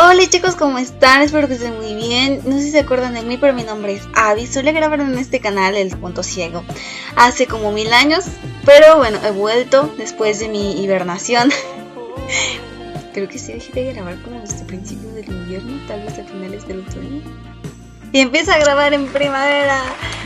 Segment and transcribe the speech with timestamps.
[0.00, 1.22] Hola chicos, ¿cómo están?
[1.22, 2.40] Espero que estén muy bien.
[2.44, 4.46] No sé si se acuerdan de mí, pero mi nombre es Avi.
[4.46, 6.62] Suele grabar en este canal El Punto Ciego
[7.16, 8.26] hace como mil años.
[8.64, 11.50] Pero bueno, he vuelto después de mi hibernación.
[13.12, 16.68] Creo que sí dejé de grabar como desde principios del invierno, tal vez a finales
[16.68, 17.20] del otoño.
[18.12, 19.82] Y empiezo a grabar en primavera.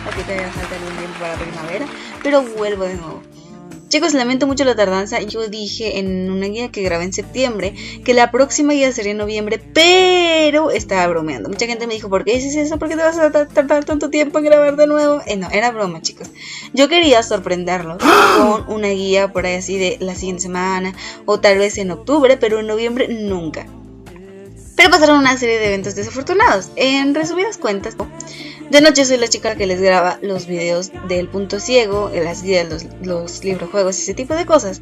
[0.06, 1.86] Aquí todavía falta algún tiempo para primavera,
[2.22, 3.22] pero vuelvo de nuevo.
[3.92, 5.20] Chicos, lamento mucho la tardanza.
[5.20, 7.74] Yo dije en una guía que grabé en septiembre
[8.06, 11.50] que la próxima guía sería en noviembre, pero estaba bromeando.
[11.50, 12.78] Mucha gente me dijo, ¿por qué dices eso?
[12.78, 15.20] ¿Por qué te vas a tardar tanto tiempo en grabar de nuevo?
[15.26, 16.30] Eh, no, era broma, chicos.
[16.72, 17.98] Yo quería sorprenderlos
[18.38, 20.94] con una guía por ahí así de la siguiente semana
[21.26, 23.66] o tal vez en octubre, pero en noviembre nunca.
[24.74, 26.70] Pero pasaron una serie de eventos desafortunados.
[26.76, 27.94] En resumidas cuentas,
[28.72, 32.66] de noche soy la chica que les graba los videos del punto ciego, las guías,
[32.70, 34.80] los, los libros, juegos y ese tipo de cosas.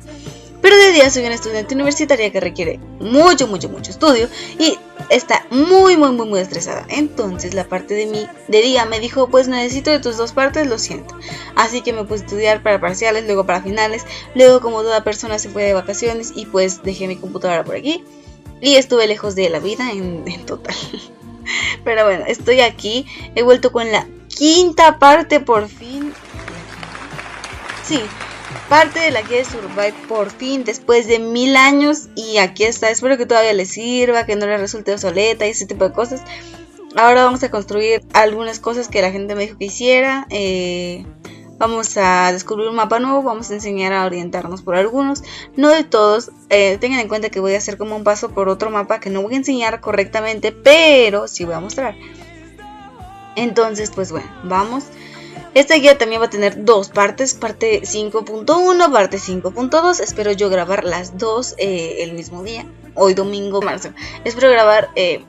[0.63, 4.29] Pero de día soy una estudiante universitaria que requiere mucho, mucho, mucho estudio
[4.61, 6.87] y está muy, muy, muy, muy estresada.
[6.89, 10.69] Entonces la parte de mí de día me dijo, pues necesito de tus dos partes,
[10.69, 11.19] lo siento.
[11.57, 14.05] Así que me puse a estudiar para parciales, luego para finales,
[14.37, 18.05] luego como toda persona se fue de vacaciones y pues dejé mi computadora por aquí
[18.61, 20.77] y estuve lejos de la vida en total.
[21.85, 23.07] Pero bueno, estoy aquí.
[23.35, 26.13] He vuelto con la quinta parte por fin.
[27.85, 28.01] Sí,
[28.69, 32.09] parte de la guía de Survive por fin, después de mil años.
[32.15, 32.91] Y aquí está.
[32.91, 36.23] Espero que todavía le sirva, que no le resulte obsoleta y ese tipo de cosas.
[36.97, 40.27] Ahora vamos a construir algunas cosas que la gente me dijo que hiciera.
[40.31, 41.05] Eh,
[41.61, 45.23] Vamos a descubrir un mapa nuevo, vamos a enseñar a orientarnos por algunos,
[45.57, 46.31] no de todos.
[46.49, 49.11] Eh, tengan en cuenta que voy a hacer como un paso por otro mapa que
[49.11, 51.97] no voy a enseñar correctamente, pero sí voy a mostrar.
[53.37, 54.85] Entonces, pues bueno, vamos.
[55.53, 60.01] Esta guía también va a tener dos partes, parte 5.1, parte 5.2.
[60.01, 63.91] Espero yo grabar las dos eh, el mismo día, hoy domingo, marzo.
[64.25, 65.27] Espero grabar eh,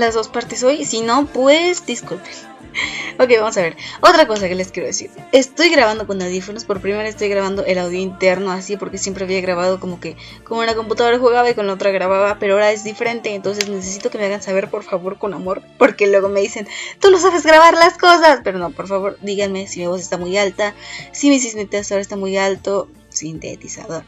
[0.00, 2.32] las dos partes hoy, si no, pues disculpen.
[3.18, 3.76] ok, vamos a ver.
[4.00, 5.10] Otra cosa que les quiero decir.
[5.32, 6.64] Estoy grabando con audífonos.
[6.64, 10.58] Por primera estoy grabando el audio interno así porque siempre había grabado como que con
[10.58, 12.38] una computadora jugaba y con la otra grababa.
[12.38, 13.34] Pero ahora es diferente.
[13.34, 15.62] Entonces necesito que me hagan saber por favor con amor.
[15.78, 16.68] Porque luego me dicen,
[17.00, 18.40] tú no sabes grabar las cosas.
[18.44, 20.74] Pero no, por favor díganme si mi voz está muy alta.
[21.12, 22.88] Si mi sintetizador está muy alto.
[23.08, 24.04] Sintetizador.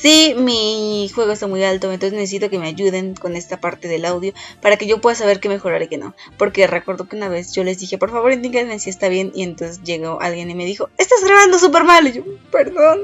[0.00, 4.04] Sí, mi juego está muy alto, entonces necesito que me ayuden con esta parte del
[4.04, 4.32] audio
[4.62, 6.14] para que yo pueda saber qué mejorar y qué no.
[6.36, 9.32] Porque recuerdo que una vez yo les dije, por favor, indíquenme si está bien.
[9.34, 12.06] Y entonces llegó alguien y me dijo, estás grabando súper mal.
[12.06, 12.22] Y yo,
[12.52, 13.00] perdón.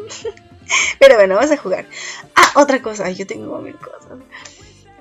[1.00, 1.86] Pero bueno, vamos a jugar.
[2.36, 4.18] Ah, otra cosa, yo tengo mil cosas.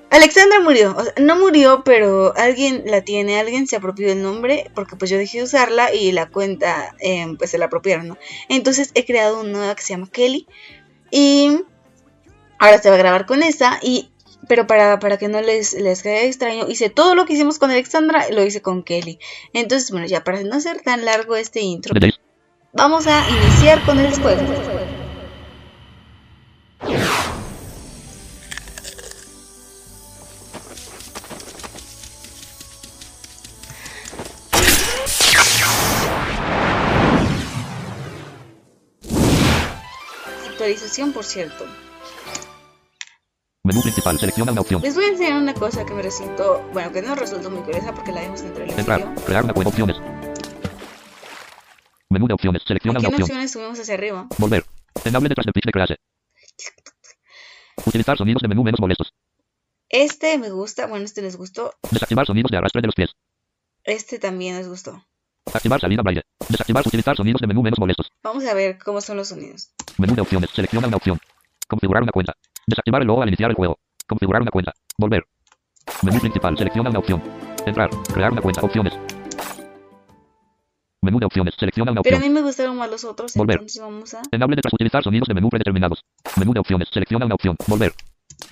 [0.10, 5.10] Alexandra murió, no murió, pero alguien la tiene, alguien se apropió del nombre, porque pues
[5.10, 8.18] yo dejé de usarla y la cuenta eh, pues se la apropiaron, ¿no?
[8.48, 10.48] Entonces he creado una nueva que se llama Kelly
[11.10, 11.62] y
[12.60, 14.10] Ahora se va a grabar con esa y
[14.48, 17.72] pero para, para que no les, les quede extraño, hice todo lo que hicimos con
[17.72, 19.20] Alexandra, lo hice con Kelly.
[19.54, 21.94] Entonces, bueno, ya para no ser tan largo este intro,
[22.74, 24.42] vamos a iniciar con el juego.
[40.50, 41.66] Actualización, por cierto.
[43.66, 44.82] Menú principal, selecciona una opción.
[44.82, 47.94] Les voy a enseñar una cosa que me resultó, bueno, que no resultó muy curiosa
[47.94, 49.26] porque la vimos entre el Entrar, video.
[49.26, 49.96] crear una cuenta, opciones.
[52.10, 53.24] Menú de opciones, selecciona Aquí una en opción.
[53.38, 54.28] opciones subimos hacia arriba.
[54.38, 54.66] Volver.
[55.06, 55.96] Enable detrás del pitch de clase.
[57.86, 59.14] Utilizar sonidos de menú menos molestos.
[59.88, 61.74] Este me gusta, bueno, este les gustó.
[61.90, 63.12] Desactivar sonidos de arrastre de los pies.
[63.86, 65.06] Este también les gustó.
[65.54, 66.24] Activar salida braille.
[66.50, 68.12] Desactivar utilizar sonidos de menú menos molestos.
[68.24, 69.72] Vamos a ver cómo son los sonidos.
[69.98, 71.18] Menú de opciones, selecciona una opción.
[71.70, 72.34] Configurar una cuenta.
[72.68, 73.78] Desactivar el logo al iniciar el juego.
[74.08, 74.74] Configurar una cuenta.
[74.98, 75.26] Volver.
[76.04, 77.22] Menú principal, selecciona una opción.
[77.66, 78.94] Entrar, crear una cuenta, opciones.
[81.02, 82.34] Menú de opciones, selecciona una Pero a opción.
[82.34, 83.56] mí me gustaron más los otros, Volver.
[83.58, 84.22] entonces vamos a...
[84.32, 86.06] Enable detrás utilizar sonidos de menú predeterminados.
[86.38, 87.58] Menú de opciones, selecciona una opción.
[87.68, 87.92] Volver.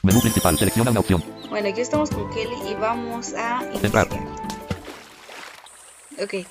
[0.03, 1.23] Menú principal, selecciona una opción.
[1.49, 4.07] Bueno, aquí estamos con Kelly y vamos a Entrar.
[4.07, 4.31] iniciar.
[6.21, 6.45] Ok.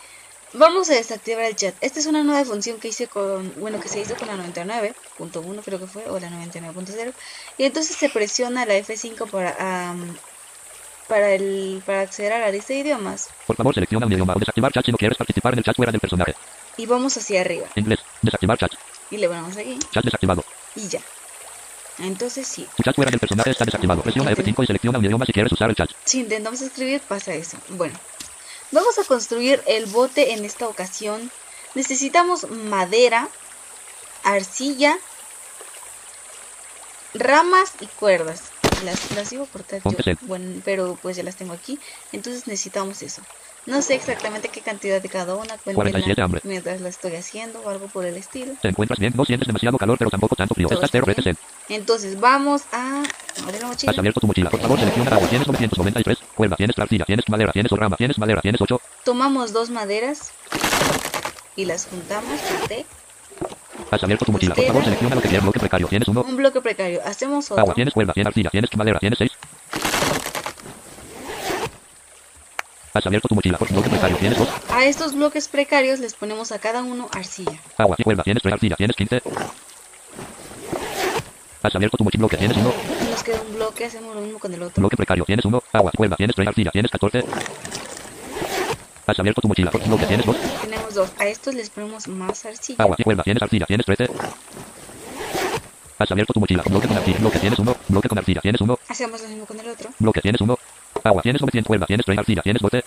[0.52, 1.75] Vamos a desactivar el chat.
[1.81, 5.62] Esta es una nueva función que hice con, bueno, que se hizo con la 99.1
[5.64, 7.12] creo que fue, o la 99.0.
[7.56, 10.17] Y entonces se presiona la F5 para, am,
[11.06, 13.29] para, el, para acceder a la lista de idiomas.
[13.47, 15.76] Por favor, selecciona un idioma o desactivar chat si no quieres participar en el chat
[15.76, 16.35] fuera del personaje.
[16.76, 17.69] Y vamos hacia arriba.
[17.76, 18.73] Inglés, desactivar chat.
[19.11, 19.79] Y le ponemos aquí.
[19.93, 20.44] Chat desactivado.
[20.75, 21.00] Y ya.
[22.00, 22.67] Entonces sí.
[22.76, 24.02] Tu chat fuera del personaje está desactivado.
[24.02, 25.91] Presiona F5 y selecciona un idioma si quieres usar el chat.
[26.05, 27.56] Si intentamos escribir pasa eso.
[27.69, 27.94] Bueno.
[28.72, 31.31] Vamos a construir el bote en esta ocasión.
[31.75, 33.28] Necesitamos madera,
[34.22, 34.99] arcilla,
[37.14, 38.43] ramas y cuerdas.
[38.84, 41.78] las, las iba a cortar yo, bueno, pero pues ya las tengo aquí.
[42.12, 43.22] Entonces necesitamos eso.
[43.66, 46.40] No sé exactamente qué cantidad de cada una, 47 cuéntenla hambre.
[46.44, 48.54] mientras la estoy haciendo o algo por el estilo.
[48.60, 50.66] Te encuentras bien, no sientes demasiado calor, pero tampoco tanto frío.
[50.66, 51.36] Estás está cero veces
[51.68, 53.02] Entonces vamos a
[53.42, 53.92] abrir la mochila.
[53.92, 54.50] Has abierto tu mochila.
[54.50, 55.28] Por favor, selecciona agua.
[55.28, 56.18] Tienes 993.
[56.34, 58.80] Cuerda, tienes arcilla, tienes madera, tienes rama, tienes madera, tienes 8.
[59.04, 60.32] Tomamos dos maderas
[61.54, 62.86] y las juntamos con té.
[63.90, 64.54] Has abierto tu mochila.
[64.54, 65.44] Por favor, selecciona lo que quieras.
[65.44, 65.88] Bloque precario.
[65.88, 66.22] Tienes 1.
[66.22, 67.00] Un bloque precario.
[67.04, 67.60] Hacemos otro.
[67.60, 69.30] Agua, tienes cuerda, tienes arcilla, tienes madera, tienes 6.
[72.92, 73.56] Has abierto tu mochila.
[73.56, 74.16] Por bloque precario.
[74.16, 74.48] Tienes 2.
[74.70, 77.60] A estos bloques precarios les ponemos a cada uno arcilla.
[77.76, 78.52] Agua, cuerda, tienes 3.
[78.52, 79.22] Arcilla, tienes 15.
[81.62, 82.20] Has abierto tu mochila.
[82.22, 82.72] Bloque, tienes 1.
[83.06, 84.81] Y nos queda un bloque, hacemos lo mismo con el otro.
[84.81, 85.25] Bloque precario.
[85.25, 85.62] Tienes 1.
[85.72, 86.48] Agua, cuerda, tienes 3.
[86.48, 87.25] Arcilla, tienes 14.
[89.06, 89.70] Has abierto tu mochila.
[89.70, 90.37] Por bloque, tienes 2.
[90.62, 91.12] Tenemos dos.
[91.19, 92.82] A estos les ponemos más arcilla.
[92.82, 94.08] Agua, cuerda, tienes arcilla, tienes 13.
[95.98, 96.64] Has abierto tu mochila.
[96.64, 97.19] Bloque con arcilla.
[97.19, 97.76] Bloque, tienes 1.
[97.88, 98.78] Bloque con arcilla, tienes 1.
[98.88, 99.90] Hacemos lo mismo con el otro.
[100.00, 100.58] Bloque, tienes 1.
[101.05, 101.67] Agua, tienes 900.
[101.67, 102.19] Cuerda, tienes 3.
[102.19, 102.85] Arcilla, tienes 12.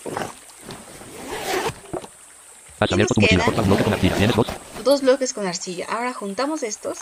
[2.80, 3.44] Has abierto tu mochila.
[3.44, 4.46] quedan- Por bloque con arcilla, tienes 2.
[4.84, 5.86] Dos bloques con arcilla.
[5.88, 6.98] Ahora juntamos estos.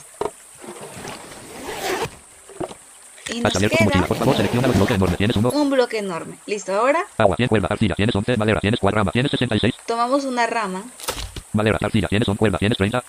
[3.29, 4.07] Y nos Has abierto tu mochila.
[4.07, 5.19] Por favor, selecciona los bloques enormes.
[5.19, 5.51] Tienes 1.
[5.51, 6.37] un bloque enorme.
[6.47, 8.37] Listo, ahora Agua, tienes cuerda, arcilla, tienes 11.
[8.37, 8.99] Madera, tienes 4.
[8.99, 9.75] Rama, tienes 66.
[9.87, 10.83] tomamos una rama
[11.53, 12.39] Madera, arcilla, tienes 1.
[12.39, 13.03] Cuerda, tienes 30.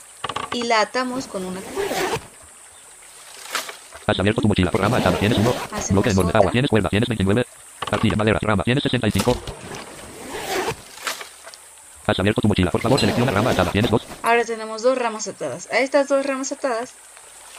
[0.53, 1.95] y la atamos con una cuerda.
[4.05, 4.69] Has abierto tu mochila.
[4.71, 5.53] Por rama, atada, tienes 1.
[5.71, 6.31] Hacemos Bloque enorme.
[6.33, 7.45] Agua, tienes cuerda, tienes 29.
[7.93, 9.35] Arcilla, madera, rama, tienes 65.
[12.05, 12.71] Has abierto tu mochila.
[12.71, 14.07] Por favor, selecciona rama, atada, tienes 2.
[14.23, 15.69] Ahora tenemos dos ramas atadas.
[15.71, 16.93] A estas dos ramas atadas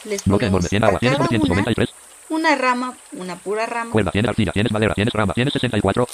[0.03, 0.69] les Bloque enorme.
[0.69, 1.93] Tienes a agua, tienes cada una 993.
[2.29, 3.91] una rama, una pura rama.
[3.91, 6.07] Cuerda, tienes arcilla, tienes madera, tienes rama, tienes 64.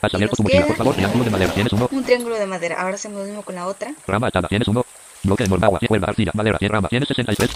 [0.00, 1.88] Has abierto tu mochila, por favor, triángulo de madera, tienes 1.
[1.90, 2.80] Un triángulo de madera.
[2.80, 3.92] Ahora hacemos lo mismo con la otra.
[4.06, 4.84] Rama atada, tienes 1.
[5.22, 7.50] Bloque enorme, agua, cuerda, arcilla, madera, tienes rama, tienes 63.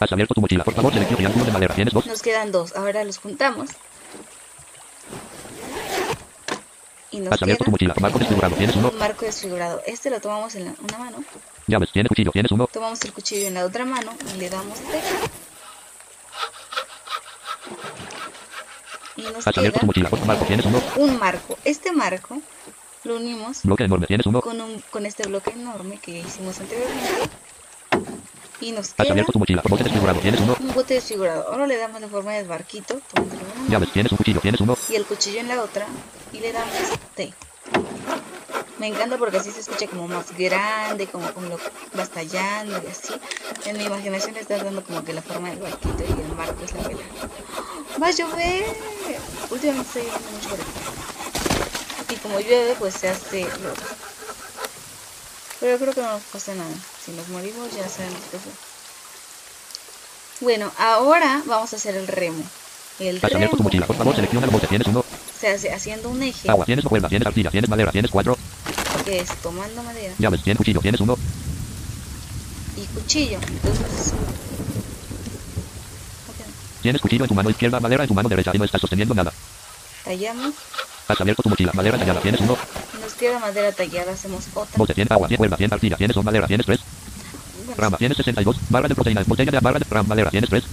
[0.00, 2.06] Has abierto tu mochila, por favor, selecciona triángulo de madera, tienes 2.
[2.06, 2.74] Nos quedan dos.
[2.76, 3.70] Ahora los juntamos.
[7.10, 8.88] Y nos Has abierto tu queda mochila, marco desfigurado, tienes 1.
[8.90, 9.82] un marco desfigurado.
[9.86, 11.24] Este lo tomamos en la- una mano.
[11.68, 12.66] Llaves, tienes cuchillo, tienes 1.
[12.66, 15.00] Tomamos el cuchillo en la otra mano y le damos té.
[19.16, 20.82] Y nos Has queda tu mochila, por marco, tienes 1.
[20.96, 21.56] un marco.
[21.64, 22.40] Este marco
[23.04, 24.40] lo unimos Bloque enorme, tienes 1.
[24.40, 27.30] con, un, con este bloque enorme que hicimos anteriormente.
[28.64, 30.56] Y nos queda abierto tu mochila, bote desfigurado, tienes 1.
[30.58, 31.52] un bote desfigurado.
[31.52, 32.98] Ahora le damos la forma del barquito.
[33.68, 34.78] Llaves, tienes un cuchillo, tienes 1.
[34.88, 35.86] y el cuchillo en la otra.
[36.32, 36.72] Y le damos
[37.14, 37.34] té.
[38.78, 41.60] Me encanta porque así se escucha como más grande, como, como lo
[41.92, 43.12] vas tallando y así.
[43.66, 46.64] En mi imaginación le estás dando como que la forma del barquito y el marco
[46.64, 47.02] es la vela.
[48.02, 48.64] ¡Va a llover!
[49.50, 52.14] Últimamente está lloviendo mucho por aquí.
[52.14, 53.74] Y como llueve, pues se hace lodo.
[55.60, 56.74] Pero creo que no nos pasa nada.
[57.04, 58.52] Si nos morimos, ya sabemos qué fue.
[60.40, 62.42] Bueno, ahora vamos a hacer el remo.
[62.98, 65.04] El abierto tu remo mochila, por favor, selecciona el bote, tienes 1.
[65.40, 68.38] se hace haciendo un eje, Agua, tienes cuerda, tienes arcilla, tienes madera, tienes 4.
[69.04, 71.16] que es tomando madera Llaves, tienes cuchillo, tienes 1.
[72.76, 73.38] y cuchillo.
[73.46, 74.12] Entonces,
[76.82, 79.14] Tienes cuchillo en tu mano izquierda, madera en tu mano derecha y no estás sosteniendo
[79.14, 79.32] nada.
[80.04, 80.52] tallamos.
[81.08, 82.56] Has abierto tu mochila, madera tallada, tienes 1.
[83.00, 84.76] Nos queda madera tallada, hacemos otra.
[84.76, 86.80] Bote, tienes agua, tienes cuerda, tienes arcilla, tienes 2, madera, tienes 3.
[87.76, 88.56] Rama, tienes 62.
[88.68, 90.64] Barra de proteína, botella de barra de rama, madera, tienes 3.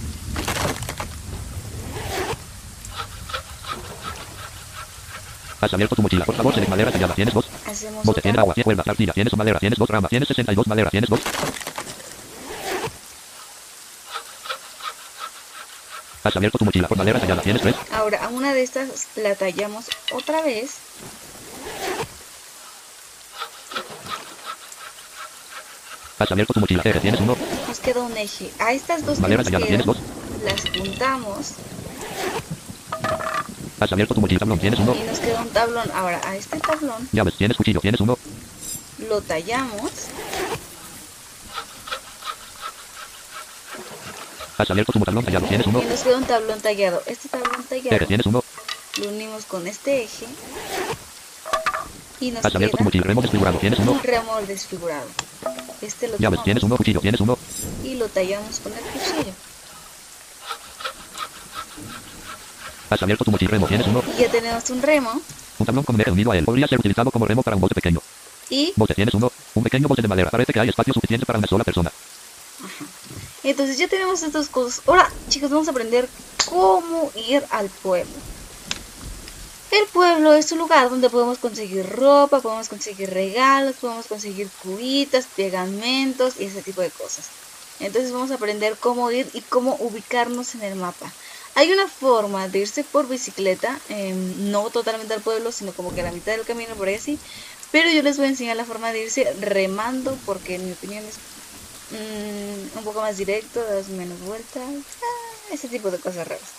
[5.60, 7.46] Has abierto tu mochila, por favor, select madera tallada, tienes 2.
[7.66, 8.42] hacemos Bote, tienes otra.
[8.42, 9.88] agua, tienes cuerda, arcilla, tienes madera, tienes 2.
[9.88, 11.20] Rama, tienes 62, madera, tienes 2.
[16.24, 17.76] Has abierto tu mochila, por madera tallada, tienes 3.
[17.92, 20.78] Ahora, a una de estas la tallamos otra vez.
[26.22, 27.36] Has abierto tu mochila, eje, tienes 1.
[27.66, 28.48] Nos queda un eje.
[28.60, 29.96] A estas dos que Madera nos quedan, 2.
[30.44, 31.46] las juntamos
[33.80, 34.94] Has abierto tu mochila, tablón, tienes 1.
[34.94, 35.90] y nos queda un tablón.
[35.92, 38.16] Ahora, a este tablón Llaves, tienes cuchillo, tienes 1.
[39.08, 39.90] lo tallamos
[44.58, 45.82] Has abierto tu tablón tallado, tienes 1.
[45.82, 47.02] y nos queda un tablón tallado.
[47.06, 48.44] Este tablón tallado tienes 1.
[48.98, 50.26] lo unimos con este eje
[52.22, 53.90] y nos abierto tu mochila, remo desfigurado, tienes 1.
[53.90, 55.06] un remo desfigurado.
[55.80, 56.68] Este lo Llaves, tienes 1.
[56.68, 57.38] tomamos Cuchillo, tienes 1.
[57.82, 59.32] y lo tallamos con el cuchillo.
[62.90, 64.02] Has abierto tu mochila, remo, tienes 1.
[64.16, 65.20] Y ya tenemos un remo
[65.58, 66.44] Un tablón con eje unido a él.
[66.44, 68.00] Podría ser utilizado como remo para un bote pequeño.
[68.48, 69.32] y Bote, tienes uno.
[69.54, 70.30] Un pequeño bote de madera.
[70.30, 71.90] Parece que hay espacio suficiente para una sola persona.
[73.42, 74.82] entonces ya tenemos estas cosas.
[74.86, 76.08] Ahora, chicos, vamos a aprender
[76.48, 78.12] cómo ir al pueblo.
[79.72, 85.26] El pueblo es un lugar donde podemos conseguir ropa, podemos conseguir regalos, podemos conseguir cubitas,
[85.34, 87.30] pegamentos y ese tipo de cosas.
[87.80, 91.10] Entonces vamos a aprender cómo ir y cómo ubicarnos en el mapa.
[91.54, 96.02] Hay una forma de irse por bicicleta, em, no totalmente al pueblo, sino como que
[96.02, 97.18] a la mitad del camino por ahí así.
[97.70, 101.02] Pero yo les voy a enseñar la forma de irse remando, porque en mi opinión
[101.02, 101.16] es
[101.92, 104.68] mm, un poco más directo, das menos vueltas,
[105.02, 106.50] ah, ese tipo de cosas raras.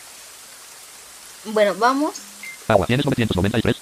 [1.45, 2.32] Bueno, vamos
[2.67, 3.75] Agua, tienes 993.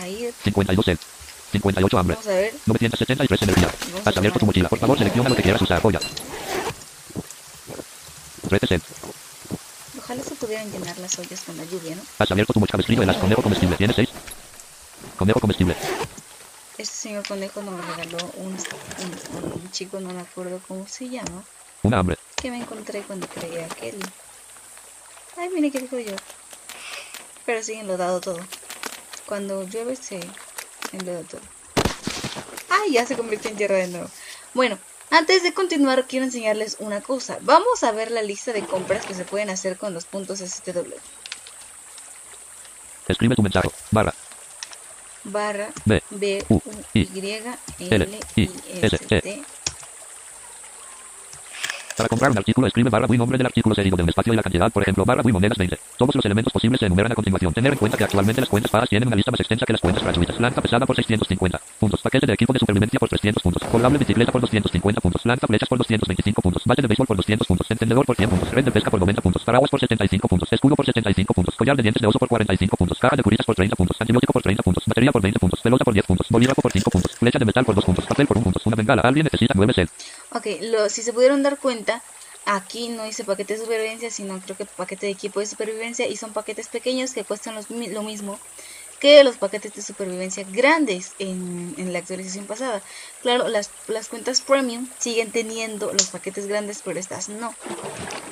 [0.00, 0.32] a ir.
[0.44, 0.98] 52 sed.
[1.52, 2.16] 58 hambre.
[2.16, 2.54] Vamos a ver.
[2.66, 3.68] 973 energía.
[4.04, 4.68] Has abierto tu mochila.
[4.68, 5.80] Por favor, selecciona lo que quieras usar.
[5.82, 6.00] Joya.
[8.48, 8.80] 13 sed.
[9.98, 12.02] Ojalá se pudieran llenar las ollas con la lluvia, ¿no?
[12.18, 12.80] Has abierto tu mochila.
[12.80, 13.76] Escribo en las conejo comestible.
[13.76, 14.08] Tienes 6.
[15.16, 15.76] Conejo comestible.
[16.78, 21.44] Este señor conejo nos regaló un, un- un chico, no me acuerdo cómo se llama,
[21.82, 22.16] Una hambre.
[22.34, 24.00] que me encontré cuando creé a Kelly.
[25.36, 26.16] Ay, mire qué digo yo.
[27.46, 28.40] Pero sí, enlodado todo.
[29.26, 30.20] Cuando llueve se
[30.92, 31.40] enloda todo.
[32.68, 34.08] Ay, ya se convirtió en tierra de nuevo.
[34.54, 34.78] Bueno,
[35.10, 37.38] antes de continuar quiero enseñarles una cosa.
[37.42, 40.94] Vamos a ver la lista de compras que se pueden hacer con los puntos STW.
[43.08, 43.68] Escribe tu mensaje.
[43.90, 44.14] Barra.
[45.24, 46.02] Barra B.
[46.10, 46.60] B U,
[46.94, 47.08] Y
[47.78, 48.50] L I
[48.82, 49.44] S T
[52.02, 54.36] Para comprar un artículo, escribe barra Wii nombre del artículo seguido de un espacio y
[54.36, 55.78] la cantidad, por ejemplo, barra Wii monedas 20.
[55.96, 57.54] Todos los elementos posibles se enumeran a continuación.
[57.54, 59.80] Tener en cuenta que actualmente las cuentas pagas tienen una lista más extensa que las
[59.80, 60.40] cuentas gratuitas.
[60.40, 62.02] Lanza pesada por 650 puntos.
[62.02, 63.62] Paquete de equipo de supervivencia por 300 puntos.
[63.70, 65.24] Colgable bicicleta por 250 puntos.
[65.24, 66.62] Lanza flechas por 225 puntos.
[66.64, 67.70] Bate de béisbol por 200 puntos.
[67.70, 68.50] Encendedor por 100 puntos.
[68.50, 69.44] Red de pesca por 90 puntos.
[69.44, 70.52] Paraguas por 75 puntos.
[70.52, 71.54] Escudo por 75 puntos.
[71.54, 72.98] Collar de dientes de oso por 45 puntos.
[72.98, 73.96] Caja de curitas por 30 puntos.
[74.00, 74.84] Antibiótico por 30 puntos.
[74.88, 75.60] Batería por 20 puntos.
[75.60, 76.26] Pelota por 10 puntos.
[76.30, 77.12] Bolígrafo por 5 puntos.
[77.12, 78.06] Flecha de metal por 2 puntos.
[78.06, 78.60] Papel por 1 punto.
[78.64, 79.02] Una bengala.
[79.02, 79.88] Alguien necesita 9 cel.
[80.34, 82.02] Ok, lo, si se pudieron dar cuenta,
[82.44, 86.16] aquí no hice paquete de supervivencia, sino creo que paquete de equipo de supervivencia y
[86.16, 88.40] son paquetes pequeños que cuestan lo mismo
[89.00, 92.82] que los paquetes de supervivencia grandes en, en la actualización pasada.
[93.20, 97.56] Claro, las, las cuentas premium siguen teniendo los paquetes grandes, pero estas no.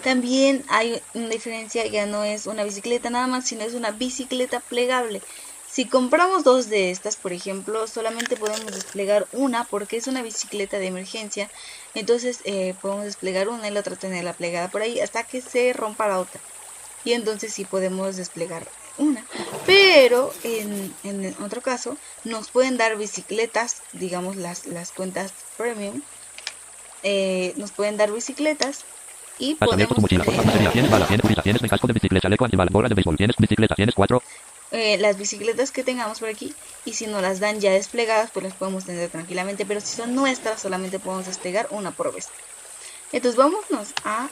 [0.03, 4.61] También hay una diferencia, ya no es una bicicleta nada más, sino es una bicicleta
[4.61, 5.23] plegable.
[5.67, 10.79] Si compramos dos de estas, por ejemplo, solamente podemos desplegar una porque es una bicicleta
[10.79, 11.51] de emergencia.
[11.95, 15.73] Entonces eh, podemos desplegar una y la otra tenerla plegada por ahí hasta que se
[15.73, 16.41] rompa la otra.
[17.05, 18.67] Y entonces sí podemos desplegar
[18.99, 19.25] una.
[19.67, 26.03] Pero en, en otro caso nos pueden dar bicicletas, digamos las, las cuentas premium.
[27.03, 28.85] eh, nos pueden dar bicicletas
[29.39, 30.23] y podemos mochila.
[30.25, 30.73] Por favor, tener- material.
[30.73, 31.07] Tienes bala.
[31.07, 31.43] Tienes curita.
[31.43, 32.23] Tienes casco de bicicleta.
[32.25, 32.73] Chaleco antibalas.
[32.73, 33.17] Gorra de béisbol.
[33.17, 33.75] Tienes bicicleta.
[33.75, 34.23] Tienes 4.
[34.73, 38.45] Eh, las bicicletas que tengamos por aquí y si nos las dan ya desplegadas pues
[38.45, 42.29] las podemos tener tranquilamente pero si son nuestras solamente podemos desplegar una por vez
[43.13, 44.29] entonces vámonos a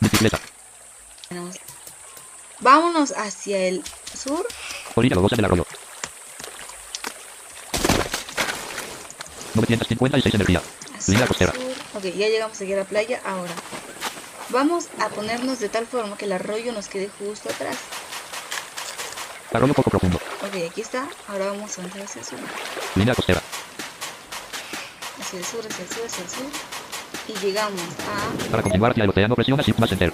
[0.00, 0.38] Bicicleta.
[2.60, 3.82] vámonos hacia el
[4.16, 4.46] sur
[4.94, 5.66] Orilla logosa del arroyo.
[9.54, 10.62] 956 energía.
[10.96, 11.52] hacia Línea costera.
[11.52, 11.62] sur.
[11.96, 13.52] ok ya llegamos aquí a la playa ahora
[14.50, 17.76] vamos a ponernos de tal forma que el arroyo nos quede justo atrás
[19.52, 20.16] Arroyo poco profundo.
[20.42, 22.38] ok aquí está ahora vamos a entrar hacia el sur
[22.96, 23.40] Línea costera.
[25.20, 26.46] hacia el sur hacia el sur hacia el sur
[27.28, 30.12] y llegamos a Para continuar hacia el océano, presiona Shift más Enter.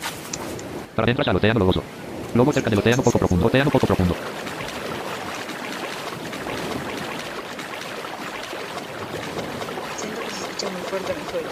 [0.95, 1.83] Para adentro al océano logoso.
[2.35, 3.47] Logo cerca del océano poco profundo.
[3.47, 4.15] Océano poco profundo.
[10.01, 11.49] siento que se escucha muy fuerte mi juego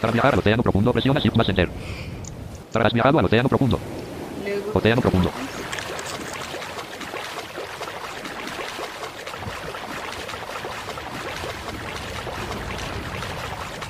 [0.00, 1.68] Para viajar al océano profundo, presiona Shift más Enter.
[2.72, 3.78] Para has viajado al océano profundo.
[4.72, 5.30] Océano profundo.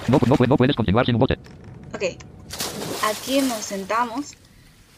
[0.09, 1.39] No, no, no puedes continuar sin un bote.
[1.95, 2.03] Ok.
[3.05, 4.33] Aquí nos sentamos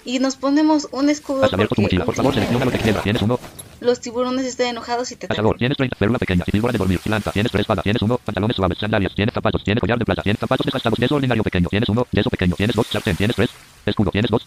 [0.05, 2.05] y nos ponemos un escudo Has abierto tu mochila.
[2.07, 3.03] Por favor, selecciona lo que quieras.
[3.03, 3.39] Tienes uno.
[3.83, 5.29] Los tiburones están enojados y te.
[5.29, 8.19] Cazador, tienes 30, férula pequeña, y figura de dormir, lanza, tienes tres espada, tienes uno,
[8.19, 11.69] pantalones suaves, sandalias, tienes zapatos, tienes collar de plata, tienes zapatos desgastados, yeso ordinario pequeño,
[11.69, 13.51] tienes uno, yeso pequeño, tienes dos, sartén, tienes tres,
[13.87, 14.47] escudo, tienes dos,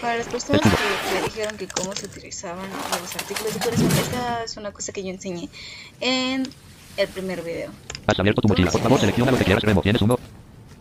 [0.00, 0.76] Para las personas Escudo.
[0.76, 2.68] que me dijeron que cómo se utilizaban
[3.00, 5.48] los artículos de corazón, esta es una cosa que yo enseñé
[6.00, 6.48] en
[6.96, 7.70] el primer video.
[8.06, 10.18] has abierto tu mochila, por favor, selecciona lo que quieras, remo, tienes uno,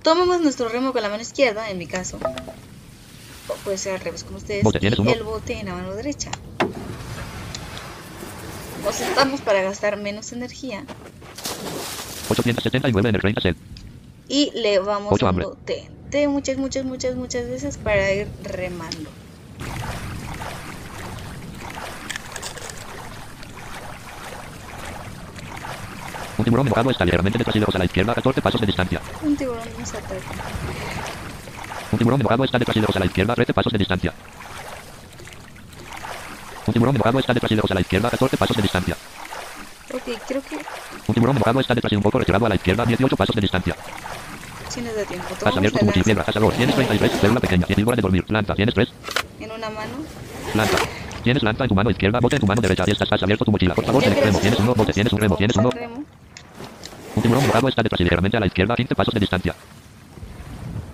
[0.06, 2.20] Tomamos nuestro remo con la mano izquierda, en mi caso.
[3.48, 4.64] O puede ser al revés como ustedes.
[4.64, 6.30] Bote, y el bote en la mano derecha.
[8.86, 10.86] Nos sentamos para gastar menos energía
[12.30, 13.56] 879 en el reina cel,
[14.28, 15.46] y le vamos Ocho hambre.
[15.46, 15.90] dando té.
[16.12, 19.10] Té muchas, muchas, muchas, muchas veces para ir remando.
[26.38, 29.02] un tiburón mojado está ligeramente detrás y lejos a la izquierda, 14 pasos de distancia,
[29.24, 30.16] Un tiburón nos ataca.
[31.92, 34.14] un tiburón mojado está detrás y lejos a la izquierda, 13 pasos de distancia,
[36.68, 38.96] un tiburón mojado está detrás y lejos a la izquierda, 14 pasos de distancia,
[39.94, 40.58] Ok, creo que
[41.08, 43.42] Un tiburón mojado está detrás y un poco retirado a la izquierda, 18 pasos de
[43.42, 43.76] distancia.
[43.76, 45.28] nos da tiempo.
[45.46, 46.52] Has abierto tu has abierto.
[46.58, 48.90] Tienes 33, célula pequeña, tienes víbora de dormir, planta, tienes 3,
[49.40, 49.94] en una mano.
[50.54, 50.78] planta.
[51.24, 53.46] Tienes lanza en tu mano izquierda, bote en tu mano derecha, y estás, has abierto
[53.46, 53.74] tu mochila.
[53.74, 54.42] Por favor, extremo, gracias.
[54.42, 55.70] tienes uno, bote, tienes un remo, tienes uno.
[55.72, 56.04] Remo.
[57.16, 59.56] Un tiburón mojado está detrás y ligeramente a la izquierda, 15 pasos de distancia.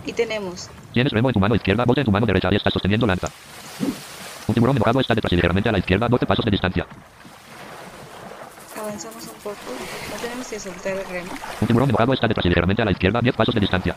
[0.05, 2.73] Y tenemos Tienes remo en tu mano izquierda, bote en tu mano derecha, y estás
[2.73, 3.29] sosteniendo lanza.
[4.51, 6.85] Un tiburón mojado está detrás y ligeramente a la izquierda, 12 pasos de distancia.
[8.77, 9.55] avanzamos un poco.
[10.11, 11.31] No tenemos que soltar el remo.
[11.61, 13.95] Un tiburón mojado está detrás y ligeramente a la izquierda, 10 pasos de distancia.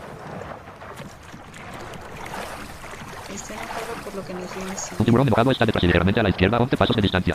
[3.34, 5.04] Está enojado por lo que nos viene Un haciendo.
[5.04, 7.34] tiburón mojado está detrás y ligeramente a la izquierda, 11 pasos de distancia.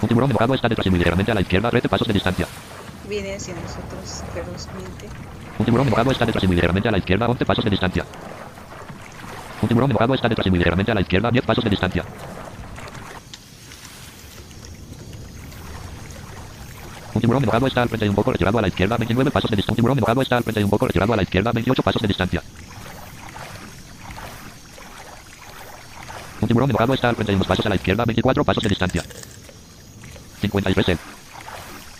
[0.00, 2.46] Un tiburón mojado está detrás y muy ligeramente a la izquierda, 13 pasos de distancia.
[3.06, 5.08] Viene hacia nosotros ferozmente.
[5.58, 8.06] Un tiburón mojado está detrás y muy ligeramente a la izquierda, 11 pasos de distancia.
[9.62, 12.04] Un tiburón mojado está detrás y muy ligeramente a la izquierda, 10 pasos de distancia.
[17.14, 19.50] Un tiburón mojado está al frente y un poco retirado a la izquierda, 29 pasos
[19.50, 19.80] de distancia.
[19.80, 22.08] Un tiburón está al frente y un poco retirado a la izquierda, 28 pasos de
[22.08, 22.42] distancia.
[26.40, 28.68] Un tiburón mojado está al frente y unos pasos a la izquierda, 24 pasos de
[28.68, 29.04] distancia.
[30.40, 30.98] 53 el.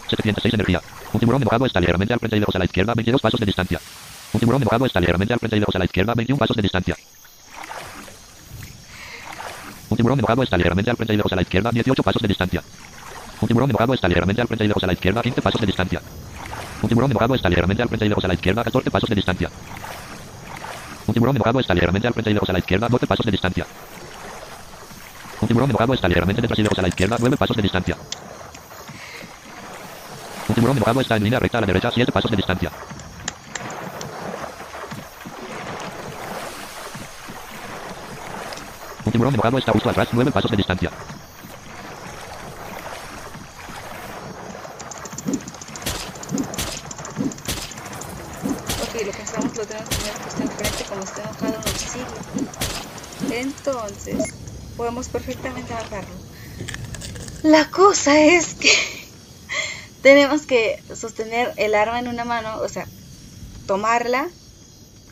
[0.09, 0.83] 706 energía.
[1.13, 3.47] Un tiburón mojado está ligeramente al frente y lejos a la izquierda, 22 pasos de
[3.47, 3.81] distancia.
[4.33, 6.63] Un tiburón mojado está ligeramente al frente y lejos a la izquierda, 21 pasos de
[6.63, 6.97] distancia.
[9.93, 12.29] Un tiburón mojado está ligeramente al frente y lejos a la izquierda, 18 pasos de
[12.29, 12.63] distancia.
[13.43, 15.67] Un tiburón mojado está ligeramente al frente y lejos a la izquierda, 15 pasos de
[15.67, 16.01] distancia.
[16.81, 19.17] Un tiburón mojado está ligeramente al frente y lejos a la izquierda, 14 pasos de
[19.17, 19.51] distancia.
[21.07, 23.33] Un tiburón mojado está ligeramente al frente y lejos a la izquierda, 12 pasos de
[23.33, 23.67] distancia.
[25.43, 27.97] Un tiburón mojado está ligeramente detrás y lejos a la izquierda, 9 pasos de distancia.
[30.49, 32.71] Un tiburón mojado está en línea recta a la derecha, 7 pasos de distancia.
[39.13, 40.91] Un tiburón mojado está justo atrás, 9 pasos de distancia.
[48.81, 53.39] Ok, lo que hacemos lo tenemos que puesto enfrente como está enojado nos sigue.
[53.39, 54.35] Entonces,
[54.79, 56.15] podemos perfectamente matarlo.
[57.43, 58.71] La cosa es que
[60.03, 62.87] tenemos que sostener el arma en una mano, o sea,
[63.67, 64.31] tomarla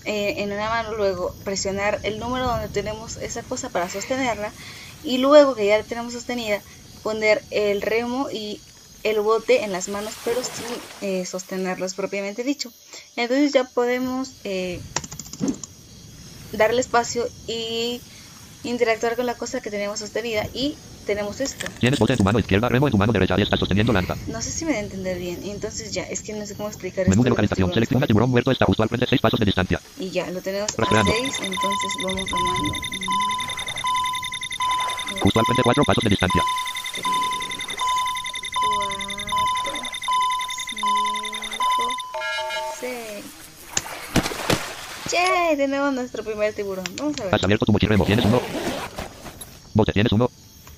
[0.05, 4.53] eh, en una mano, luego presionar el número donde tenemos esa cosa para sostenerla
[5.03, 6.63] y luego que ya la tenemos sostenida,
[7.03, 8.61] poner el remo y
[9.03, 10.67] el bote en las manos, pero sin
[11.01, 12.73] eh, sostenerlos propiamente dicho.
[13.17, 14.81] Entonces ya podemos eh,
[16.53, 18.03] darle espacio y
[18.63, 21.67] interactuar con la cosa que tenemos sostenida y tenemos esto.
[21.79, 24.17] Tienes bote en tu mano izquierda, remo en tu mano derecha y estás sosteniendo lanza.
[24.27, 25.41] No sé si me da a entender bien.
[25.45, 27.73] Entonces ya, es que no sé cómo explicar Menú esto de localización.
[27.73, 29.81] Selecciona tiburón muerto está justo al frente, 6 pasos de distancia.
[29.99, 31.13] Y ya, lo tenemos a Rastreando.
[31.13, 32.75] 6, entonces vamos tomando.
[35.21, 36.43] Justo al frente, 4 pasos de distancia.
[36.95, 37.07] 3,
[39.61, 39.81] 4,
[40.71, 40.87] 5,
[42.81, 43.25] 6.
[45.11, 45.57] ¡Che!
[45.57, 46.85] Tenemos nuestro primer tiburón.
[46.97, 47.35] Vamos a ver.
[47.35, 48.05] Has abierto tu mochirremo.
[48.05, 48.41] Tienes uno.
[49.75, 50.31] Bote, tienes uno.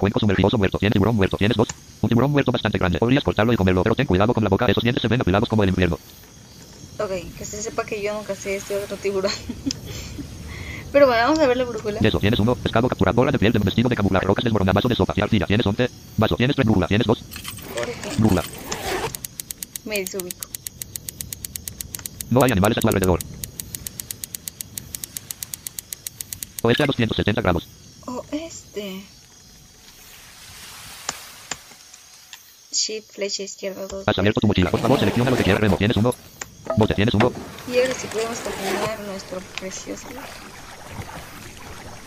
[0.02, 0.78] Cuenco sumergidoso muerto.
[0.78, 1.36] Tienes tiburón muerto.
[1.36, 1.68] Tienes dos.
[2.00, 2.98] Un tiburón muerto bastante grande.
[2.98, 4.66] Podrías cortarlo y comerlo, pero ten cuidado con la boca.
[4.66, 5.96] Esos dientes se ven afilados como el infierno.
[6.98, 9.30] Ok, que se sepa que yo nunca sé este otro tiburón.
[10.92, 12.00] Pero bueno, vamos a ver la brújula.
[12.00, 12.56] Yeso, tienes uno.
[12.56, 13.14] Pescado capturado.
[13.14, 14.26] Bola de piel de un vestido de camuflaje.
[14.26, 14.74] Rocas desmoronadas.
[14.74, 15.14] Vaso de sopa.
[15.22, 15.46] arcilla.
[15.46, 15.88] Tienes 11.
[16.16, 16.34] Vaso.
[16.34, 16.66] Tienes tres.
[16.66, 16.88] Brújula.
[16.88, 17.24] Tienes dos.
[18.18, 18.42] Brújula.
[19.84, 20.48] me desubico.
[22.28, 23.20] No hay animales a tu alrededor.
[26.62, 27.68] Oeste a 270 grados.
[28.06, 28.24] Oh,
[32.72, 34.08] Shift, flecha izquierda, dos.
[34.08, 34.70] Has abierto tu mochila.
[34.70, 35.60] Por favor, selecciona lo que quieras.
[35.60, 35.76] Remo.
[35.76, 36.14] Tienes uno.
[36.76, 36.94] Bote.
[36.94, 37.32] Tienes uno.
[37.68, 40.06] Y ahora sí podemos continuar nuestro precioso.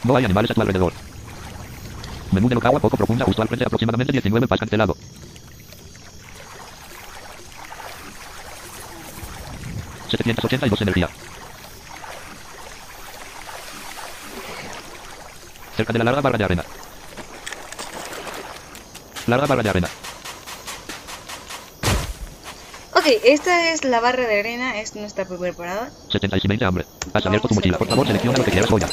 [0.04, 0.94] No hay animales a tu alrededor.
[2.32, 3.26] Menú de agua poco profunda.
[3.26, 3.66] Justo al frente.
[3.66, 4.98] Aproximadamente 19 pas cancelado.
[10.10, 11.10] $782 energía.
[15.76, 16.66] Cerca de la larga barra de arena.
[19.28, 19.90] Larga barra de arena.
[22.96, 25.90] Ok, esta es la barra de arena, es nuestra primera parada.
[26.10, 26.86] 76 de hambre.
[27.14, 27.78] Has abierto tu mochila.
[27.78, 28.70] Por favor, selecciona lo que quieras.
[28.70, 28.88] Joya.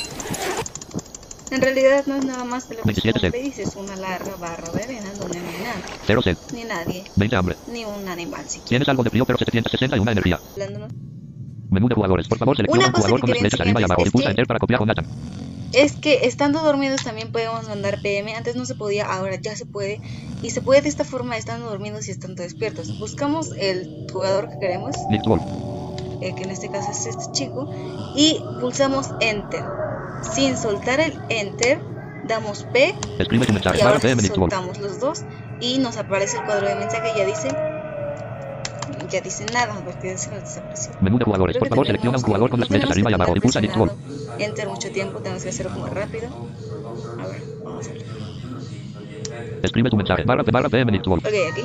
[1.51, 3.95] En realidad no es nada más de lo que 27 su nombre dice, es una
[3.97, 6.39] larga barra de arena donde no hay nada, Cero sed.
[6.55, 7.57] ni nadie, 20 hambre.
[7.71, 8.69] ni un animal siquiera.
[8.69, 10.41] Tienes algo de frío, pero 761 energía.
[10.53, 10.93] Hablándonos.
[11.71, 12.27] Menú de jugadores.
[12.29, 14.03] Por favor, selecciona Una un jugador con las flechas arriba y abajo.
[14.07, 15.07] Y pulsa enter para copiar con Nathan.
[15.73, 19.67] Es que estando dormidos también podemos mandar PM, antes no se podía, ahora ya se
[19.67, 20.01] puede.
[20.43, 22.99] Y se puede de esta forma estando dormidos y estando despiertos.
[22.99, 25.43] Buscamos el jugador que queremos, Nick Wolf.
[26.21, 27.71] eh, que en este caso es este chico,
[28.17, 29.65] y pulsamos Enter.
[30.35, 31.81] Sin soltar el Enter,
[32.27, 35.23] damos P y ahora soltamos los dos
[35.61, 37.49] y nos aparece el cuadro de mensaje y ya dice
[39.13, 41.57] ya dice nada porque se nos desapareció Menú de jugadores.
[41.59, 43.37] Por favor, selecciona un jugador con las no flechas arriba y abajo.
[43.37, 43.97] Y pulsa presionado
[44.39, 48.03] Enter mucho tiempo tenemos que hacerlo como rápido a ver vamos a ver
[49.63, 50.25] Escribe tu mensaje.
[50.25, 51.25] Barra, barra PM Network.
[51.25, 51.65] ok aquí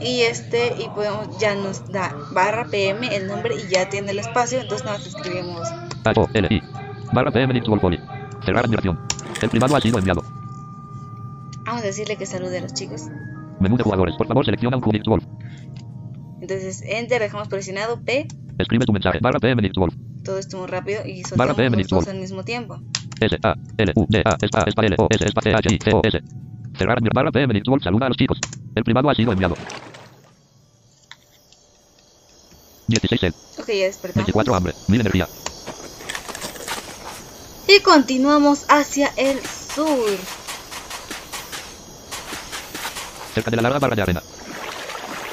[0.00, 4.18] y este y podemos ya nos da barra pm el nombre y ya tiene el
[4.18, 5.68] espacio entonces nada más escribimos
[6.04, 6.62] H O L I.
[7.12, 7.98] Barra PM Network Poli.
[8.44, 8.98] Cerrar admiración.
[9.40, 10.22] El privado ha sido enviado.
[11.64, 13.02] vamos a decirle que salude a los chicos
[13.60, 14.14] Menú de jugadores.
[14.16, 15.24] Por favor, selecciona un Network.
[16.44, 18.28] Entonces enter dejamos presionado p
[18.58, 19.18] Escribe tu mensaje.
[19.20, 19.94] Barra PM Network.
[20.22, 22.80] todo esto muy rápido y Barra soltamos PM los dos al mismo tiempo
[23.20, 25.78] S A L U D A Espa Espa L O S Espa C H I
[25.82, 26.20] C O S.
[26.76, 27.12] Cerrar admiración.
[27.14, 27.82] Barra PM Network.
[27.82, 28.38] Saluda a los chicos.
[28.74, 29.56] El privado ha sido enviado.
[32.86, 33.34] 16 sed.
[33.58, 34.74] ok ya despertamos 24 hambre.
[34.88, 35.28] 1000 energía.
[37.66, 40.18] y continuamos hacia el sur
[43.34, 44.22] Cerca de la larga barra de arena.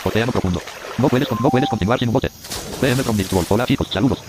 [0.03, 0.59] Océano profundo.
[1.01, 2.29] No puedes, no puedes continuar sin un bote.
[2.79, 3.51] PM from Network.
[3.51, 4.19] Hola chicos, saludos.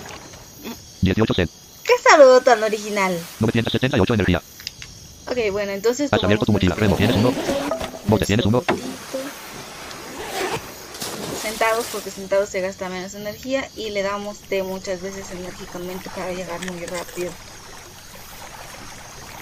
[1.03, 1.49] 18 sed.
[1.85, 4.41] qué saludo tan original 978 energía.
[5.27, 6.75] ok bueno entonces Has abierto tu mochila.
[6.77, 7.35] Remo, ¿tienes uno?
[8.07, 8.63] Bote, ¿tienes uno?
[11.43, 16.33] sentados porque sentados se gasta menos energía y le damos T muchas veces enérgicamente para
[16.33, 17.33] llegar muy rápido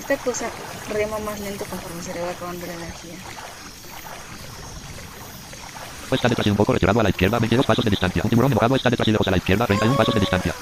[0.01, 0.51] esta cosa
[0.89, 3.15] rema más lento conforme se le va acabando la energía
[6.17, 8.23] está detrás y un poco retirado a la izquierda, 22 pasos de distancia.
[8.23, 10.55] Un tiburón mojado está detrás y lejos a la izquierda, 31 pasos de distancia.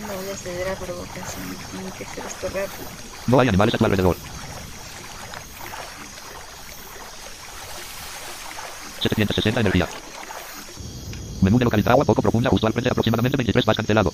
[0.00, 2.88] no voy a ceder a provocación tiene que hacer esto rápido
[3.26, 4.16] No hay animales a tu alrededor.
[9.00, 9.88] 760 energía.
[11.42, 14.12] Menú de localizar agua poco profunda justo al frente aproximadamente 23 vas cancelado.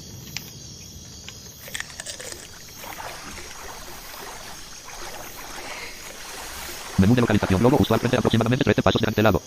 [6.99, 9.43] Menú de localización globo justo al frente aproximadamente 13 pasos de cancelado.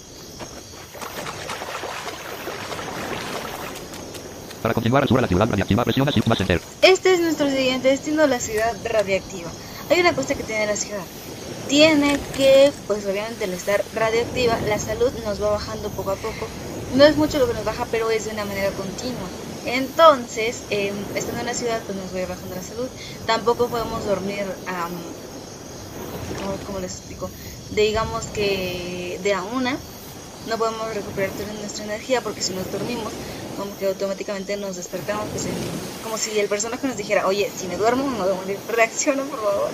[4.65, 6.39] Para continuar sur a la ciudad radiactiva presiona Shift más.
[6.81, 9.51] Este es nuestro siguiente destino, la ciudad radiactiva.
[9.91, 11.03] Hay una cosa que tiene la ciudad.
[11.69, 16.47] Tiene que, pues obviamente al estar radiactiva, la salud nos va bajando poco a poco.
[16.95, 19.27] No es mucho lo que nos baja, pero es de una manera continua.
[19.67, 22.87] Entonces, eh, estando en la ciudad, pues nos va bajando la salud.
[23.27, 24.93] Tampoco podemos dormir, am,
[26.39, 27.29] ¿cómo- ¿cómo les explico?
[27.75, 29.77] Digamos que de a una,
[30.49, 33.13] no podemos recuperar toda nuestra energía porque si nos dormimos,
[33.55, 35.45] como que automáticamente nos despertamos, pues,
[36.03, 39.39] como si el personaje nos dijera, oye, si me duermo, voy a morir, reacciona por
[39.39, 39.69] favor.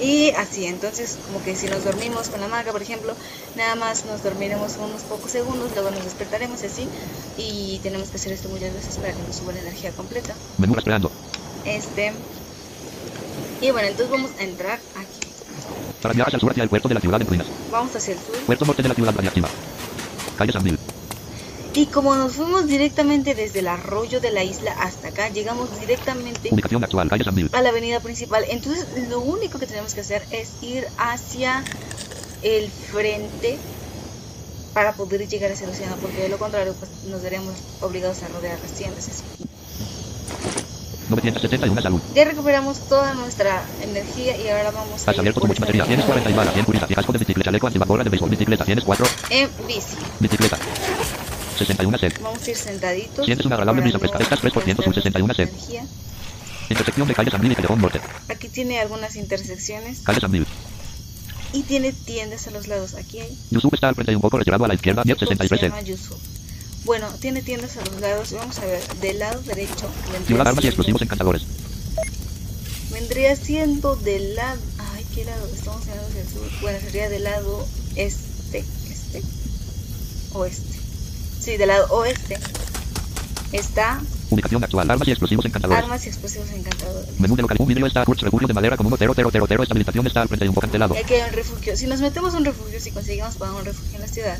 [0.00, 3.14] Y así, entonces, como que si nos dormimos con la maga, por ejemplo,
[3.56, 6.88] nada más nos dormiremos unos pocos segundos, luego nos despertaremos y así,
[7.36, 10.34] y tenemos que hacer esto muchas veces para que nos suba la energía completa.
[10.58, 11.10] Menú rastreando.
[11.64, 12.12] Este.
[13.60, 15.28] Y bueno, entonces vamos a entrar aquí.
[16.00, 17.46] Para viajar hacia el sur hacia el puerto de la ciudad en ruinas.
[17.70, 18.36] Vamos hacia el sur.
[18.46, 19.48] Puerto norte de la ciudad radiactiva.
[20.36, 20.78] Calle San Mil.
[21.74, 26.50] Y como nos fuimos directamente desde el arroyo de la isla hasta acá, llegamos directamente
[26.50, 27.48] Ubicación actual, calle San Mil.
[27.52, 28.44] a la avenida principal.
[28.50, 31.64] Entonces, lo único que tenemos que hacer es ir hacia
[32.42, 33.58] el frente
[34.74, 38.28] para poder llegar hacia el océano, porque de lo contrario, pues nos veremos obligados a
[38.28, 39.08] rodear las tiendas.
[39.08, 39.22] así.
[41.08, 42.00] 971 salud.
[42.14, 45.84] Ya recuperamos toda nuestra energía y ahora vamos a Has abierto tu batería.
[45.84, 48.30] Tienes avenida 40 y balas, 100 curitas, y casco de bicicleta, chaleco antibacora de béisbol,
[48.30, 48.64] bicicleta.
[48.64, 49.96] Tienes 4, en bici.
[50.20, 50.58] bicicleta.
[51.58, 52.12] 61 sed.
[52.22, 53.24] Vamos a ir sentaditos.
[53.26, 54.18] Sientes una agradable brisa fresca.
[54.18, 55.48] Estás 3% sur 61 sed.
[55.48, 55.84] energía.
[56.70, 58.00] Intersección de calle San y Calderón Norte.
[58.28, 60.46] Aquí tiene algunas intersecciones Calle San
[61.54, 62.94] y tiene tiendas a los lados.
[62.94, 65.26] Aquí hay Yusuf está al frente y un poco retirado a la izquierda, 10 se
[65.26, 65.68] 63 sed.
[65.68, 66.16] llama Yusuf.
[66.84, 68.32] Bueno, tiene tiendas a los lados.
[68.32, 71.42] Vamos a ver, del lado derecho vendría Ciudad armas y siendo- explosivos encantadores.
[72.90, 74.60] vendría siendo del lado.
[74.94, 75.46] Ay, ¿qué lado?
[75.54, 76.48] Estamos hacia el sur.
[76.62, 78.64] Bueno, sería del lado este.
[78.90, 79.22] Este.
[80.32, 80.71] Oeste.
[81.42, 82.38] Sí, del lado oeste.
[83.52, 84.00] Está
[84.30, 85.82] Ubicación actual, armas y explosivos encantadores.
[85.82, 87.20] armas y explosivos encantadores.
[87.20, 87.56] Menú de local.
[87.60, 89.62] Un vídeo está Kurtz, refugio de madera común 0000.
[89.62, 90.94] Estabilización está al frente y un.
[90.94, 91.76] Y aquí hay un refugio.
[91.76, 94.38] Si nos metemos a un refugio, si conseguimos poner un refugio en la ciudad,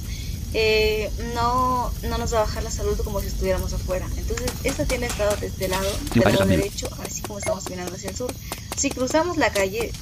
[0.54, 4.06] eh, no, no nos va a bajar la salud como si estuviéramos afuera.
[4.16, 7.94] Entonces, esta tiene estado de este lado, del de lado derecho, así como estamos mirando
[7.94, 8.32] hacia el sur.
[8.76, 9.92] Si cruzamos la calle,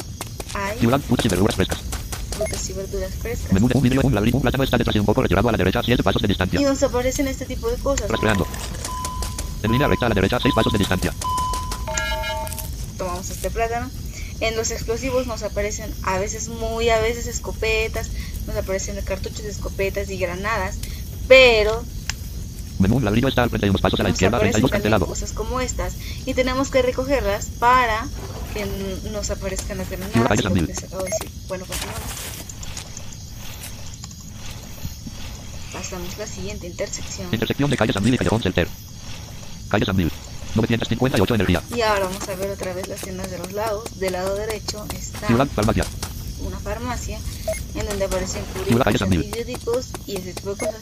[0.55, 1.79] hay Ciudad, frutas y verduras frescas.
[2.41, 3.53] Frutas y verduras frescas.
[3.53, 5.53] Menú de un vídeo, un laberinto, un plátano está detrás y un poco retirado a
[5.53, 6.61] la derecha, 7 pasos de Y distancia.
[6.61, 8.09] nos aparecen este tipo de cosas.
[8.11, 8.47] Rastreando.
[9.63, 11.13] En línea recta a la derecha, 6 pasos de distancia.
[12.97, 13.91] Tomamos este plátano.
[14.41, 18.11] En los explosivos nos aparecen a veces muy, a veces escopetas,
[18.47, 20.77] nos aparecen cartuchos de escopetas y granadas,
[21.29, 21.85] pero
[22.79, 24.71] Menú, un ladrillo está al frente y unos pasos a la nos izquierda, aparecen 32
[24.71, 25.07] también cancelado.
[25.07, 25.93] cosas como estas
[26.25, 28.07] y tenemos que recogerlas para
[28.53, 28.67] que
[29.11, 30.29] nos aparezcan las Ciudad granadas.
[30.29, 30.67] Calle y San lo Mil.
[30.67, 31.31] que les acabo de decir.
[31.49, 32.03] Bueno, continuamos.
[35.73, 37.29] Pasamos a la siguiente intersección.
[37.33, 38.69] Intersección de calle San Mil y Callejón Celter.
[39.69, 40.11] Calle San Mil.
[40.55, 41.63] 958 energía.
[41.75, 43.85] Y ahora vamos a ver otra vez las tiendas de los lados.
[44.01, 45.85] Del lado derecho está Ciudad Farmacia.
[46.45, 47.19] una farmacia
[47.77, 50.81] en donde aparecen antibióticos y ese tipo de cosas.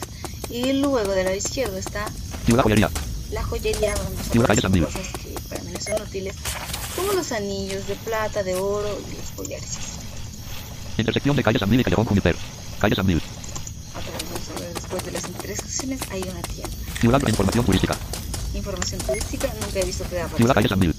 [0.49, 2.07] Y luego del lado izquierdo está
[2.45, 2.89] Ciudad Joyería.
[3.31, 6.35] la joyería donde aparecen cosas que para mí no son útiles,
[6.99, 9.77] como los anillos de plata, de oro y los collares.
[10.97, 12.35] Intersección de calle San Mil y Callejón Juniper.
[12.79, 13.21] Calle San Mil.
[13.93, 16.75] Vamos a ver, después de las intersecciones hay una tienda.
[16.99, 17.97] Ciudad de Información Turística.
[18.53, 20.37] Información turística, nunca he visto que aparezca.
[20.37, 20.95] Ciudad Calle San Mil.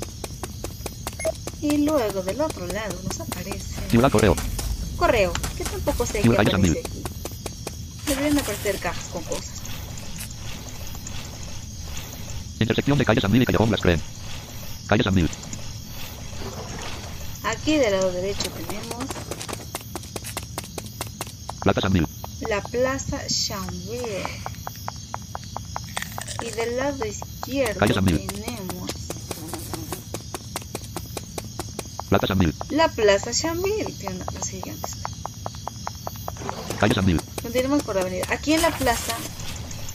[1.60, 4.34] Y luego del otro lado nos aparece Ciudad Correo.
[4.96, 7.02] correo, que tampoco sé qué Calle San aparece aquí.
[8.06, 9.60] Deberían aparecer cajas con cosas.
[12.58, 14.00] Intersección de calle San Mil y Callejón Las Creen.
[14.86, 15.28] Calle San Mil.
[17.50, 19.06] Aquí del lado derecho tenemos
[21.62, 21.80] Plaza
[22.48, 24.22] la Plaza Chambéry.
[26.42, 28.90] Y del lado izquierdo tenemos
[32.08, 32.54] Plaza San Mil.
[32.70, 33.92] la Plaza Chambéry.
[33.94, 34.88] Tiene una plaza gigante.
[36.78, 37.20] Calle San Mil.
[37.42, 38.26] Continuemos por la avenida.
[38.30, 39.16] Aquí en la plaza,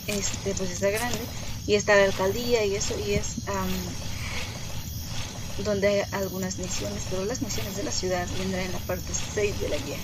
[0.06, 1.20] este, pues está grande
[1.66, 3.70] y está la alcaldía y eso y es am,
[5.64, 9.60] donde hay algunas misiones, pero las misiones de la ciudad vendrán en la parte 6
[9.60, 9.96] de la guía,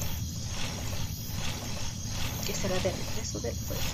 [2.46, 3.84] que será de regreso del pueblo.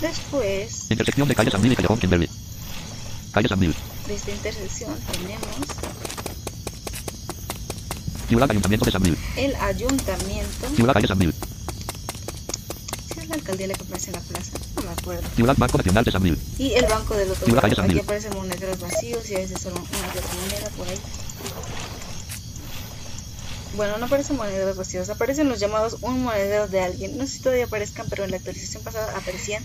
[0.00, 2.28] Después Intersección de calle San Mil y Callejón Kimberly.
[3.32, 3.74] Calle San Mil.
[4.06, 5.66] de esta intersección tenemos
[8.28, 9.16] Ciudad Ayuntamiento de San Mil.
[9.36, 10.68] el ayuntamiento.
[10.76, 11.34] Ciudad Calle San Mil.
[13.12, 14.52] Si es la alcaldía la que aparece en la plaza,
[15.14, 15.54] acuerdo.
[15.56, 16.38] Banco Nacional de San Mil.
[16.58, 17.60] Y el banco lado.
[17.60, 18.02] Calle San Aquí Mil.
[18.02, 20.98] aparecen monederos vacíos y a veces solo una que moneda por ahí.
[23.76, 27.16] Bueno, no aparecen monederos vacíos, aparecen los llamados un monedero de alguien.
[27.18, 29.64] No sé si todavía aparezcan, pero en la actualización pasada aparecían.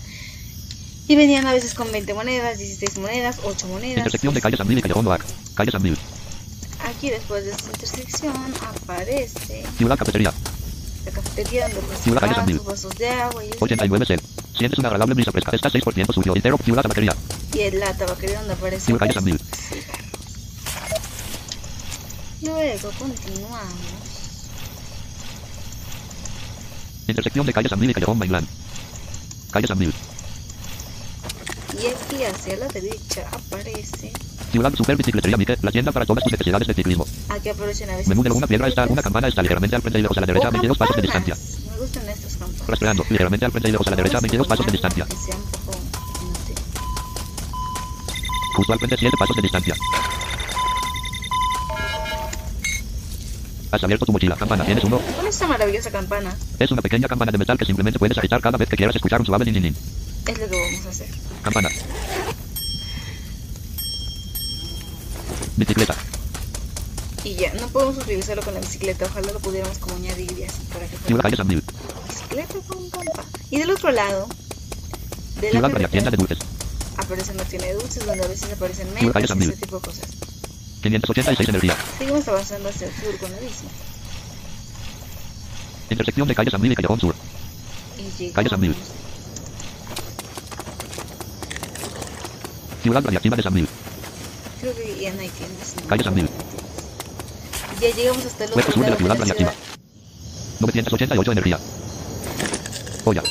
[1.06, 3.98] Y venían a veces con 20 monedas, 16 monedas, 8 monedas.
[3.98, 5.24] Intersección de calle San Mil y Callejón Noac.
[5.54, 5.98] Calle San Mil.
[6.84, 10.32] Aquí después de esta intersección aparece Ciudad Cafetería.
[11.04, 12.60] la cafetería donde Ciudad Calle San Mil.
[12.60, 13.58] vasos, de agua y, eso.
[13.60, 14.18] 89
[14.54, 14.58] cel.
[14.58, 15.50] Sientes una agradable brisa fresca.
[15.54, 16.34] Está 6% suyo.
[16.34, 16.56] Entero.
[16.64, 17.14] Ciudad Tabaquería.
[17.54, 19.38] y en la tabaquería donde aparece Ciudad Calle San Mil.
[22.42, 23.68] Luego continuamos.
[27.06, 28.46] Intersección de calle San Mil y Callejón Mainland.
[29.50, 29.92] Calle San Mil.
[31.74, 34.12] Y aquí hacia la derecha aparece.
[34.52, 35.58] Ciudad Super Bicicletería Mike.
[35.62, 37.06] La tienda para todas tus necesidades de ciclismo.
[37.28, 38.08] Aquí aparecen a veces.
[38.08, 38.86] Menú de una piedra está.
[38.86, 40.48] Una campana está ligeramente al frente y lejos a la derecha.
[40.48, 41.36] o 22 pasos de distancia.
[41.84, 42.66] Gustan estas campanas.
[42.66, 43.04] Rastreando.
[43.10, 44.16] Ligeramente al frente y a la derecha.
[44.16, 45.04] Ahora sí, 22 pasos de distancia.
[45.04, 45.78] Que sea un poco
[46.22, 46.56] inútil.
[48.56, 49.76] Justo al frente 7 pasos de distancia.
[53.70, 54.34] Has abierto tu mochila.
[54.34, 54.64] Campana.
[54.64, 54.96] Tienes uno.
[54.96, 56.34] ¿Cuál es esta maravillosa campana?
[56.58, 59.20] Es una pequeña campana de metal que simplemente puedes agitar cada vez que quieras escuchar
[59.20, 59.76] un suave nin
[60.26, 61.08] Es lo que vamos a hacer.
[61.42, 61.68] Campana.
[65.58, 65.94] Bicicleta.
[67.24, 69.06] Y ya, no podemos utilizarlo con la bicicleta.
[69.06, 71.63] Ojalá lo pudiéramos como añadir y así para que fuera Calle San Mil.
[73.50, 74.26] Y del otro lado,
[75.40, 75.88] de la.
[75.88, 76.38] Tienda de dulces.
[76.96, 79.12] aparecen las tiendas de dulces donde a veces aparecen Mil.
[79.16, 80.06] ese tipo de cosas.
[80.82, 81.76] 586 energía.
[81.98, 83.64] Seguimos avanzando hacia el sur con bici.
[85.90, 87.14] Intersección de calle San Mil y Callejón Sur.
[88.18, 88.30] Y.
[88.30, 88.74] Calle San Mil.
[92.82, 93.68] Ciudad Radiactiva de San Mil.
[94.60, 95.74] Creo que ya no hay tiendas.
[95.82, 96.28] no, Calle San Mil.
[97.80, 99.34] Ya llegamos hasta el otro sur de la radiactiva.
[99.52, 99.54] ciudad.
[100.60, 101.58] 988 energía.
[103.04, 103.22] Olla.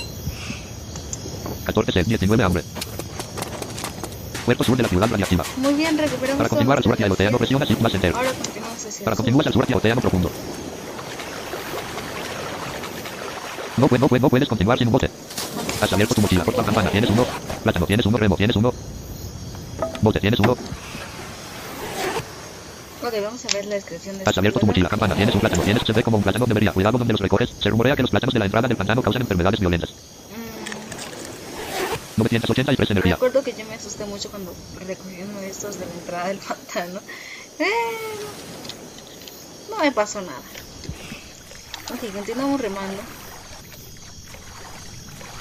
[1.65, 2.63] 14 sed, 19 hambre.
[4.45, 5.43] Puerto sur de la ciudad radiactiva.
[5.57, 8.13] Muy bien, recuperamos Para continuar al sur hacia el océano, presiona Shift más enter.
[8.13, 10.31] Ahora continuamos hacia Para el continuar al sur hacia océano profundo.
[13.77, 15.09] No, puedes, no, puedes, no puedes continuar sin un bote.
[15.81, 16.43] Has abierto tu mochila.
[16.43, 16.91] Por la campana.
[16.91, 17.25] Tienes uno.
[17.63, 17.86] Plátano.
[17.86, 18.17] Tienes uno.
[18.17, 18.36] Remo.
[18.36, 18.73] Tienes uno.
[20.01, 20.19] Bote.
[20.19, 20.55] Tienes uno.
[23.03, 24.89] Ok, vamos a ver la descripción de Has abierto tu mochila.
[24.89, 25.15] Campana.
[25.15, 25.63] Tienes un plátano.
[25.63, 25.83] Tienes.
[25.85, 26.45] Se ve como un plátano.
[26.45, 26.71] Debería.
[26.71, 27.49] Cuidado donde los recoges.
[27.59, 29.89] Se rumorea que los plátanos de la entrada del pantano causan enfermedades violentas.
[29.91, 29.93] Mm,
[32.17, 33.15] 983 energía.
[33.15, 34.53] recuerdo que yo me asusté mucho cuando
[34.87, 36.99] recogí uno de estos de la entrada del pantano.
[37.59, 37.65] Eh,
[39.69, 40.39] no me pasó nada.
[41.93, 43.01] Ok, continuamos remando.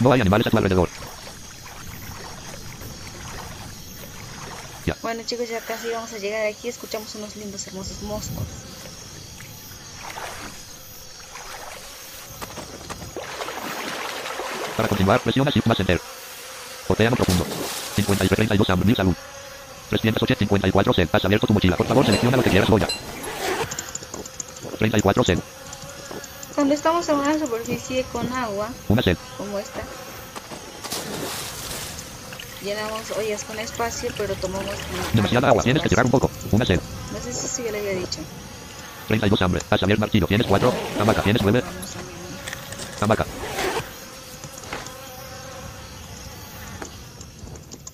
[0.01, 0.89] No hay animales a tu alrededor.
[5.03, 6.69] Bueno chicos, ya casi vamos a llegar aquí.
[6.69, 8.45] Escuchamos unos lindos, hermosos moscos.
[14.77, 16.01] Para continuar, presiona Shift más Enter.
[16.89, 17.47] Océano profundo.
[17.97, 18.87] 53 32 hambre.
[18.87, 19.15] Mil salud.
[19.91, 21.09] 354 sed.
[21.13, 21.77] Has abierto tu mochila.
[21.77, 22.69] Por favor, selecciona lo que quieras.
[22.69, 22.83] Voy
[24.79, 25.39] 34 sed.
[26.55, 29.03] Cuando estamos en una superficie con agua, Una
[29.39, 29.81] como esta,
[32.65, 34.75] llenamos ollas con espacio, pero tomamos...
[35.13, 35.63] Demasiada agua.
[35.63, 36.31] Tienes que tirar un poco.
[36.51, 36.81] Una sed.
[37.13, 38.21] No sé si ya le había dicho.
[39.09, 39.63] 32 hambre.
[39.71, 40.27] A saber martillo.
[40.27, 40.73] Tienes 4.
[41.01, 41.23] Hamaca.
[41.23, 41.63] Tienes 9.
[41.65, 42.13] Vamos a mimir.
[43.01, 43.27] Hamaca.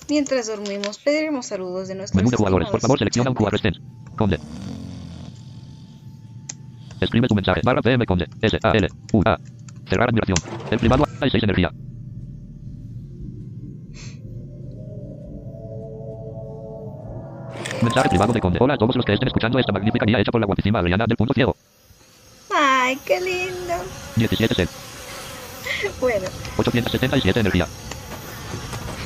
[0.09, 2.69] Mientras dormimos, pediremos saludos de nuestros Menú de jugadores.
[2.69, 3.81] Por favor, selecciona un jugador extenso.
[4.17, 4.39] Conde.
[6.99, 7.61] Escribe tu mensaje.
[7.63, 8.27] Barra PM Conde.
[8.41, 9.37] S A L U A.
[9.87, 10.37] Cerrar admiración.
[10.71, 11.71] El privado hay 6 energía.
[17.81, 18.59] Mensaje privado de Conde.
[18.61, 21.05] Hola a todos los que estén escuchando esta magnífica guía hecha por la guapísima Adriana
[21.07, 21.55] del punto ciego.
[22.53, 23.73] ¡Ay, qué lindo!
[24.15, 24.69] 17 sed.
[26.01, 27.67] Bueno, 877 energía.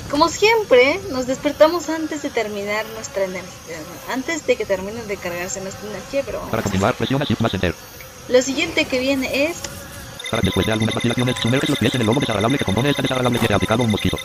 [0.09, 3.77] como siempre, nos despertamos antes de terminar nuestra energía.
[4.11, 6.39] Antes de que termine de cargarse nuestra energía, pero.
[6.49, 7.75] Para continuar, presiona Shift más Enter.
[8.29, 9.57] Lo siguiente que viene es
[10.31, 13.01] Para después de algunas vacilaciones, sumerge los pies en el lobo desagradable que compone esta
[13.01, 14.17] desagradable que te ha picado un mosquito.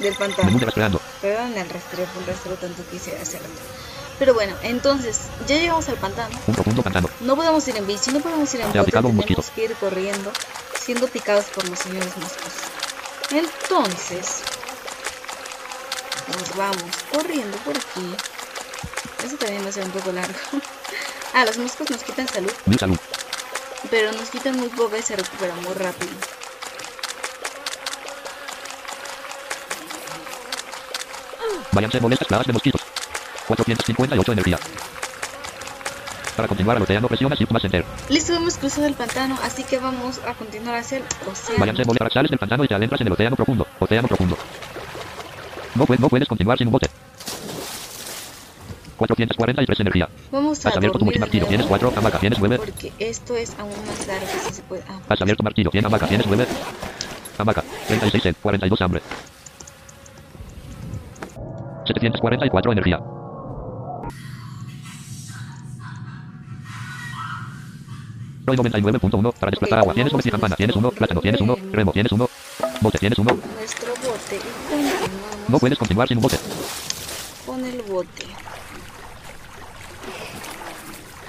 [0.00, 0.44] del pantano.
[0.46, 1.00] Menú de rastreando.
[1.20, 3.60] Perdón el rastreo, fue un rastreo tanto que hice hace rato.
[4.22, 6.38] Pero bueno, entonces, ya llegamos al pantano.
[6.46, 7.10] Un profundo pantano.
[7.22, 9.44] No podemos ir en bici, no podemos ir en bote, tenemos mosquito.
[9.52, 10.30] que ir corriendo,
[10.80, 12.52] siendo picados por los señores moscos.
[13.32, 14.42] Entonces,
[16.28, 18.14] nos vamos corriendo por aquí.
[19.24, 20.38] Eso también va a ser un poco largo.
[21.34, 22.98] Ah, los moscos nos quitan salud, salud.
[23.90, 26.12] pero nos quitan muy poco y se recupera muy rápido.
[31.72, 32.82] Váyanse molestas plagas de mosquitos.
[33.46, 34.58] 458 energía.
[36.36, 37.84] Para continuar al océano, presiona Shift más Enter.
[38.08, 41.60] Listo, hemos cruzado el pantano, así que vamos a continuar hacia el océano.
[41.60, 43.66] Váyanse molestas sales del pantano y te adentras en el océano profundo.
[43.78, 44.38] Océano profundo.
[45.74, 46.88] No, puedes, no puedes continuar sin un bote.
[48.96, 50.08] 443 energía.
[50.30, 51.46] Vamos a Has abierto tu martillo.
[51.46, 51.92] Tienes nuevo, 4.
[51.96, 52.18] Hamaca.
[52.18, 52.56] Tienes 9.
[52.58, 54.84] Porque esto es aún más largo si se puede.
[54.88, 55.70] Ah, Has abierto martillo.
[55.70, 56.06] Tienes hamaca.
[56.06, 56.46] Tienes 9.
[57.38, 57.64] Hamaca.
[57.88, 58.36] 36 sed.
[58.40, 59.02] 42 hambre.
[61.84, 63.00] 744 energía.
[68.56, 69.94] Roy 99.1 para desplazar agua.
[69.94, 70.56] Tienes 9 campana.
[70.56, 70.90] Tienes 1.
[70.90, 71.20] Plátano.
[71.20, 71.56] Tienes 1.
[71.72, 71.92] Remo.
[71.92, 72.28] Tienes 1.
[72.80, 72.98] Bote.
[72.98, 73.38] Tienes 1.
[73.56, 74.38] nuestro bote
[75.48, 76.36] No puedes continuar sin un bote.
[77.46, 78.26] con el bote.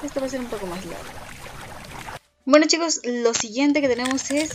[0.04, 1.04] Esto va a ser un poco más largo.
[2.46, 4.50] Bueno chicos, lo siguiente que tenemos es,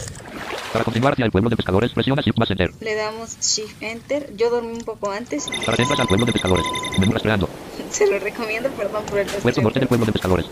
[0.75, 2.71] Para continuar hacia el pueblo de pescadores, presiona Shift más Enter.
[2.81, 4.31] le damos Shift Enter.
[4.37, 6.67] Yo dormí un poco antes, Para que entras al pueblo de pescadores.
[6.99, 7.49] Menú rastreando.
[7.91, 10.47] se lo recomiendo, perdón por el Puerto norte del pueblo de pescadores.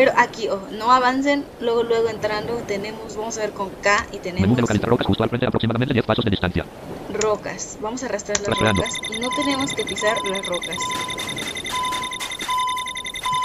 [0.00, 4.14] Pero aquí, ojo, no avancen, luego luego entrando tenemos, vamos a ver con K y
[4.14, 6.64] Menú tenemos de localizar rocas justo al frente, aproximadamente 10 pasos de distancia.
[7.12, 7.76] rocas.
[7.82, 8.80] Vamos a arrastrar las Rastreando.
[8.80, 10.78] rocas y no tenemos que pisar las rocas.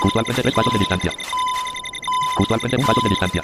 [0.01, 1.11] Justo al frente, 3 pasos de distancia.
[2.37, 3.43] Justo al frente, un paso de distancia.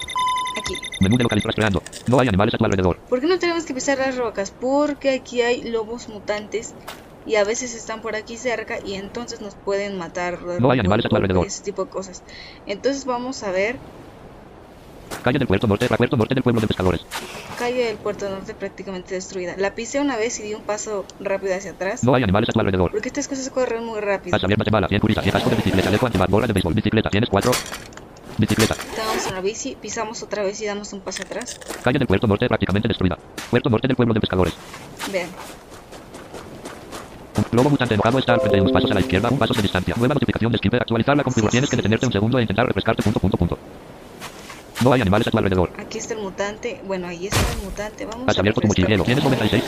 [0.57, 0.77] Aquí.
[1.01, 1.83] Menú de localizar rastreando.
[2.07, 2.97] No hay animales a tu alrededor.
[3.09, 4.51] ¿Por qué no tenemos que pisar las rocas?
[4.51, 6.73] Porque aquí hay lobos mutantes
[7.25, 10.41] y a veces están por aquí cerca y entonces nos pueden matar.
[10.59, 11.45] No hay animales a tu alrededor.
[11.45, 12.23] Ese tipo de cosas.
[12.65, 13.77] Entonces vamos a ver
[15.23, 17.05] Calle del puerto norte, puerto norte del pueblo de pescadores.
[17.59, 19.55] calle del puerto norte prácticamente destruida.
[19.57, 22.03] La pisé una vez y di un paso rápido hacia atrás.
[22.03, 22.91] No hay animales a tu alrededor.
[22.91, 24.35] Porque estas cosas corren muy rápido.
[24.35, 27.09] Has abierto bala, 100 curita, 100 casco de bicicleta, chaleco antibalas, gorra de béisbol, bicicleta,
[27.09, 27.51] tienes 4.
[28.37, 28.75] Bicicleta.
[29.27, 31.59] En la bici, pisamos otra vez y damos un paso atrás.
[31.83, 33.17] Calle del puerto norte prácticamente destruida.
[33.51, 34.53] Puerto norte del pueblo de pescadores.
[35.11, 35.29] Vean.
[37.51, 39.53] Un globo mutante enojado está al frente de unos pasos a la izquierda, un paso
[39.53, 39.93] de distancia.
[39.97, 41.51] Nueva notificación de skipper, actualizar la configuración.
[41.59, 43.57] Tienes que detenerte un segundo e intentar refrescarte punto, punto, punto.
[44.83, 45.69] No hay animales a tu alrededor.
[45.77, 46.81] Aquí está el mutante.
[46.85, 48.05] Bueno, ahí está el mutante.
[48.05, 49.03] Vamos Has a abierto tu refrescar.
[49.03, 49.63] Tienes 96.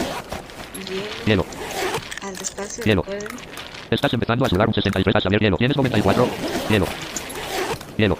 [0.87, 1.03] Hielo.
[1.25, 1.45] Hielo.
[2.23, 2.83] Al despacio.
[2.85, 3.03] Hielo.
[3.91, 5.15] Estás empezando a sudar un 63.
[5.15, 5.57] Has abierto hielo.
[5.57, 6.27] Tienes 94.
[6.69, 6.85] Hielo.
[7.97, 8.17] Hielo.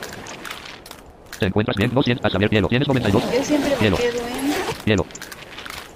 [1.40, 1.92] ¿Te encuentras bien?
[1.94, 2.26] No sientes.
[2.26, 2.68] Has abierto hielo.
[2.68, 3.24] Tienes 92.
[3.24, 3.98] Yo siempre me Hielo.
[3.98, 5.06] quedo en Hielo.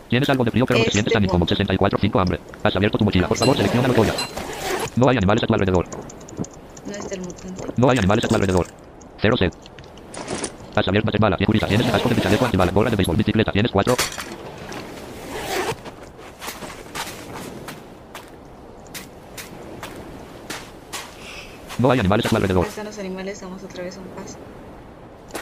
[0.10, 1.46] Tienes algo de frío pero no te sientes tan incómodo.
[1.46, 1.56] bote.
[1.56, 2.00] 64.
[2.00, 2.40] 5 hambre.
[2.64, 3.28] Has abierto tu mochila.
[3.28, 4.14] Por favor, selecciona la toalla.
[4.96, 5.86] No hay animales a tu alrededor.
[6.86, 7.64] No está el mutante.
[7.76, 8.68] No hay animales a tu alrededor.
[9.22, 9.52] Cero sed.
[10.76, 11.36] Has abierto bala.
[11.38, 11.68] 10 curita.
[11.68, 12.72] Tienes casco de chaleco antibala.
[12.72, 13.16] Gorra de béisbol.
[13.18, 13.52] Bicicleta.
[13.52, 13.96] Tienes 4.
[21.80, 22.66] No hay animales a tu alrededor.
[22.66, 24.38] Están los animales, damos otra vez un paso.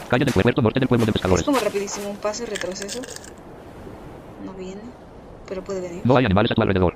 [0.10, 1.46] Calle del puerto norte del pueblo de Es pescadores.
[1.46, 3.02] como rapidísimo, un paso y retroceso.
[4.46, 4.82] No viene,
[5.48, 6.02] pero puede venir.
[6.06, 6.94] No hay animales a tu alrededor.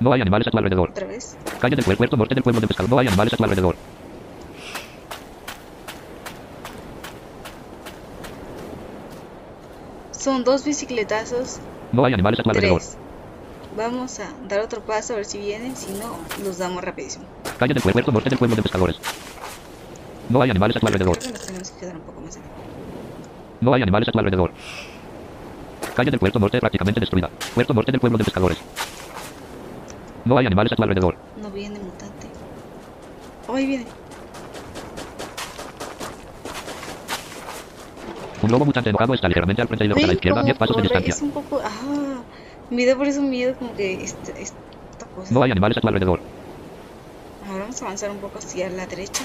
[0.00, 0.90] No hay animales a tu alrededor.
[0.90, 1.36] Otra vez.
[1.60, 2.90] Calle del puer- puerto norte del pueblo de pescadores.
[2.92, 3.74] No hay animales a tu alrededor.
[10.12, 11.58] Son dos bicicletazos,
[11.92, 12.80] No hay animales a tu alrededor.
[12.80, 12.96] tres.
[13.76, 17.26] Vamos a dar otro paso a ver si vienen, si no, los damos rapidísimo.
[17.58, 18.96] Calle del puerto norte del pueblo de pescadores.
[20.30, 21.18] No hay animales a tu alrededor.
[21.18, 22.46] Creo que nos tenemos que quedar un poco más aquí.
[23.60, 24.52] No hay animales a tu alrededor.
[25.94, 27.30] Calle del puerto norte prácticamente destruida.
[27.54, 28.58] Puerto norte del pueblo de pescadores.
[30.24, 31.16] No hay animales a tu alrededor.
[31.40, 32.26] No viene mutante.
[33.48, 33.86] Oh, ahí viene.
[38.42, 40.58] Un lobo mutante enojado está ligeramente al frente y lejos a la izquierda, cómo 10
[40.58, 41.14] pasos de distancia.
[41.14, 41.60] Es un poco.
[41.64, 42.20] Ah,
[42.70, 44.56] me da por eso miedo, como que esta, esta
[45.14, 45.32] cosa.
[45.32, 46.20] No hay animales a tu alrededor.
[47.48, 49.24] Ahora vamos a avanzar un poco hacia la derecha.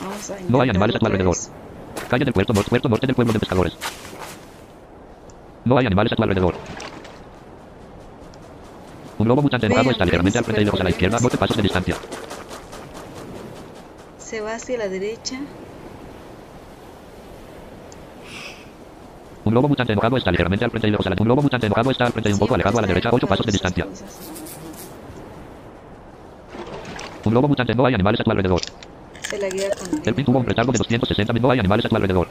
[0.00, 1.34] Vamos a No hay animales a tu alrededor.
[1.34, 1.50] vez.
[2.08, 3.76] Calle del puerto puerto norte del pueblo de pescadores.
[5.64, 6.54] No hay animales a tu alrededor.
[9.18, 11.56] Un lobo mutante enojado está ligeramente al frente y lejos a la izquierda, 12 pasos
[11.56, 11.96] de distancia.
[14.18, 15.38] Se va hacia la derecha.
[19.44, 21.66] Un lobo mutante enojado está ligeramente al frente y lejos a la Un lobo mutante
[21.66, 23.86] enojado está al frente y un poco alejado a la derecha, 8 pasos de distancia.
[27.24, 28.60] Un lobo mutante no hay animales a tu alrededor.
[29.28, 31.90] Se la guía con El pin tuvo un retardo de 260 no hay animales a
[31.90, 32.28] tu alrededor.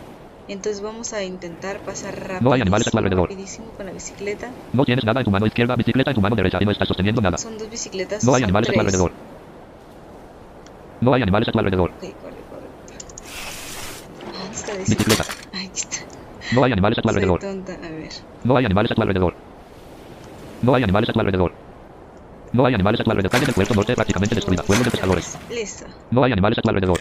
[0.48, 2.42] Entonces vamos a intentar pasar rápido.
[2.42, 3.30] No hay animales a tu alrededor.
[3.30, 4.50] Rapidísimo con la bicicleta.
[4.74, 6.88] No tienes nada en tu mano izquierda, bicicleta en tu mano derecha y no estás
[6.88, 7.38] sosteniendo nada.
[7.38, 8.24] Son dos bicicletas.
[8.24, 9.12] No hay animales a tu alrededor.
[11.02, 11.92] No hay animales a tu alrededor.
[11.92, 12.14] Ok, corre,
[12.50, 12.68] corre.
[14.26, 15.24] Ah, ¿dónde está la Bicicleta.
[15.54, 15.98] Ahí está.
[16.56, 17.40] No hay animales a tu alrededor.
[17.42, 17.74] tonta.
[17.74, 18.10] A ver.
[18.44, 19.36] No hay animales a tu alrededor.
[20.64, 21.67] No hay animales a tu alrededor.
[22.58, 23.30] No hay animales a tu alrededor.
[23.30, 24.64] Calle del puerto norte prácticamente destruida.
[24.64, 25.38] Pueblo de pescadores.
[25.52, 25.86] Listo.
[26.10, 26.98] No hay animales a tu alrededor.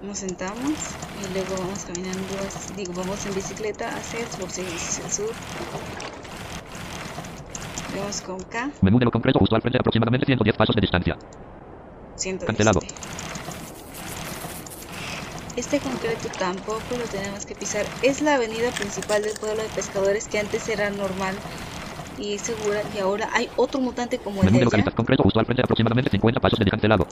[0.00, 0.78] Nos sentamos
[1.18, 2.22] y luego vamos caminando,
[2.76, 5.30] digo, vamos en bicicleta hacia el sur, seguimos hacia el sur.
[7.98, 11.18] Vamos con K, Menú de lo concreto justo al frente aproximadamente 110 pasos de distancia.
[12.14, 12.46] 117.
[12.46, 12.80] Cancelado.
[15.56, 17.84] Este concreto tampoco lo tenemos que pisar.
[18.02, 21.34] Es la avenida principal del pueblo de pescadores que antes era normal
[22.20, 24.64] y segura y ahora hay otro mutante como el Menú de de allá.
[24.66, 27.06] localizar concreto justo al frente aproximadamente 50 pasos de cancelado.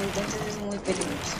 [0.00, 1.36] Entonces es muy peligroso.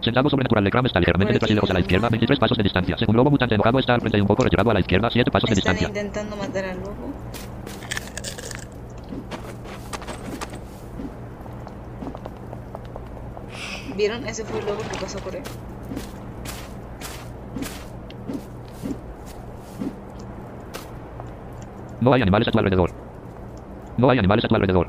[0.00, 2.96] Sentado sobrenatural Legram está ligeramente detrás y lejos a la izquierda, 23 pasos de distancia.
[2.96, 5.30] Según lobo mutante enojado está al frente y un poco retirado a la izquierda, 7
[5.30, 5.88] pasos de distancia.
[5.88, 7.07] intentando matar al lobo.
[13.98, 14.24] ¿Vieron?
[14.28, 15.42] Ese fue el lobo que pasó por él.
[22.00, 22.92] No hay animales a tu alrededor.
[23.96, 24.88] No hay animales a tu alrededor.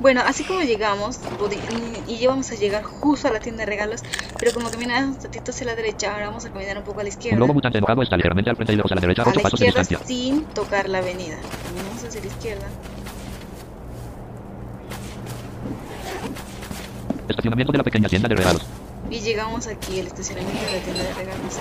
[0.00, 1.18] Bueno, así como llegamos,
[2.06, 4.02] y ya vamos a llegar justo a la tienda de regalos,
[4.38, 7.02] pero como caminamos un ratito hacia la derecha, ahora vamos a caminar un poco a
[7.02, 7.38] la Un izquierda.
[7.38, 9.42] lobo mutante enojado está ligeramente al frente y lejos a la derecha, A 8 la
[9.42, 10.00] pasos de distancia.
[10.04, 11.36] sin tocar la avenida.
[11.64, 12.66] Caminamos hacia la izquierda.
[17.28, 18.62] Estacionamiento de la pequeña tienda de regalos.
[19.10, 21.54] Y llegamos aquí al estacionamiento de la tienda de regalos.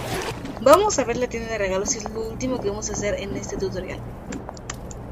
[0.61, 3.35] Vamos a ver la tienda de regalos es lo último que vamos a hacer en
[3.35, 3.99] este tutorial.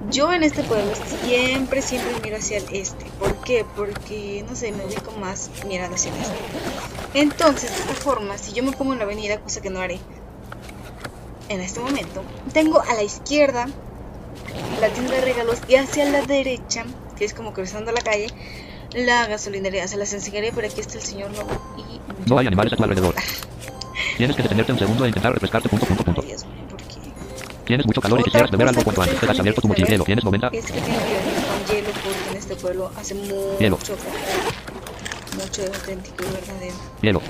[0.10, 0.92] Yo en este pueblo
[1.24, 3.06] siempre, siempre miro hacia el este.
[3.20, 3.66] ¿Por qué?
[3.76, 6.34] Porque, no sé, me ubico más mirando hacia el este.
[7.14, 10.00] Entonces, de esta forma, si yo me pongo en la avenida, cosa que no haré
[11.50, 12.24] en este momento,
[12.54, 13.68] tengo a la izquierda
[14.82, 16.86] la tienda de regalos y hacia la derecha,
[17.18, 18.28] que es como cruzando la calle,
[18.94, 19.88] la gasolinería.
[19.88, 22.30] Se las enseñaré, pero aquí está el señor Lobo y...
[22.30, 23.16] No hay animales a tu alrededor.
[24.18, 26.22] Tienes que detenerte un segundo e intentar refrescarte punto, punto, punto.
[26.22, 26.63] Ay, Dios mío, ¿por qué?
[27.66, 29.20] Tienes mucho calor y quisieras beber algo cuanto antes.
[29.20, 30.04] Te abierto tu saber hielo.
[30.04, 30.48] ¿Tienes 90?
[30.48, 33.80] Es que tiene que ver con hielo porque en este pueblo hace mucho Hielo.
[35.38, 36.76] Mucho de auténtico y verdadero.
[37.02, 37.22] Hielo.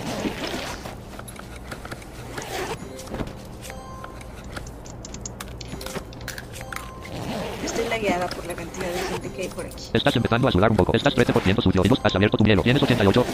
[7.64, 9.84] Estoy lagueada por la cantidad de gente que hay por aquí.
[9.94, 10.96] Estás empezando a sudar un poco.
[10.96, 11.84] Estás 13% sucio.
[11.86, 12.64] Y has abierto tu hielo.
[12.64, 13.26] Tienes 88.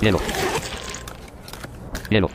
[0.00, 0.20] Hielo.
[2.10, 2.30] Hielo.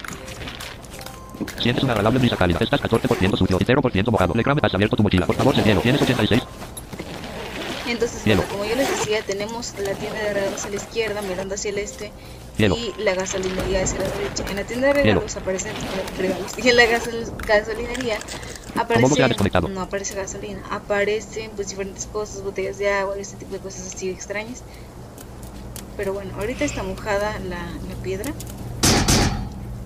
[1.62, 2.60] Sientes una agradable brisa cálida.
[2.62, 4.34] Estás 14% sucio y 0% mojado.
[4.34, 5.26] Legram, has abierto tu mochila.
[5.26, 5.82] Por favor, el hielo.
[5.82, 6.42] Tienes 86.
[7.88, 11.56] Entonces, bueno, como yo les decía, tenemos la tienda de regalos a la izquierda, mirando
[11.56, 12.12] hacia el este,
[12.58, 12.76] Hielo.
[12.78, 14.44] y la gasolinería hacia la derecha.
[14.48, 15.74] En la tienda de regalos aparecen
[16.20, 18.20] regalos, y en la gasol- gasolinería
[18.94, 23.38] ¿Cómo se ha aparece, no aparece gasolina, aparecen pues diferentes cosas, botellas de agua, este
[23.38, 24.62] tipo de cosas así extrañas.
[25.98, 28.32] Pero bueno, ahorita está mojada la, la piedra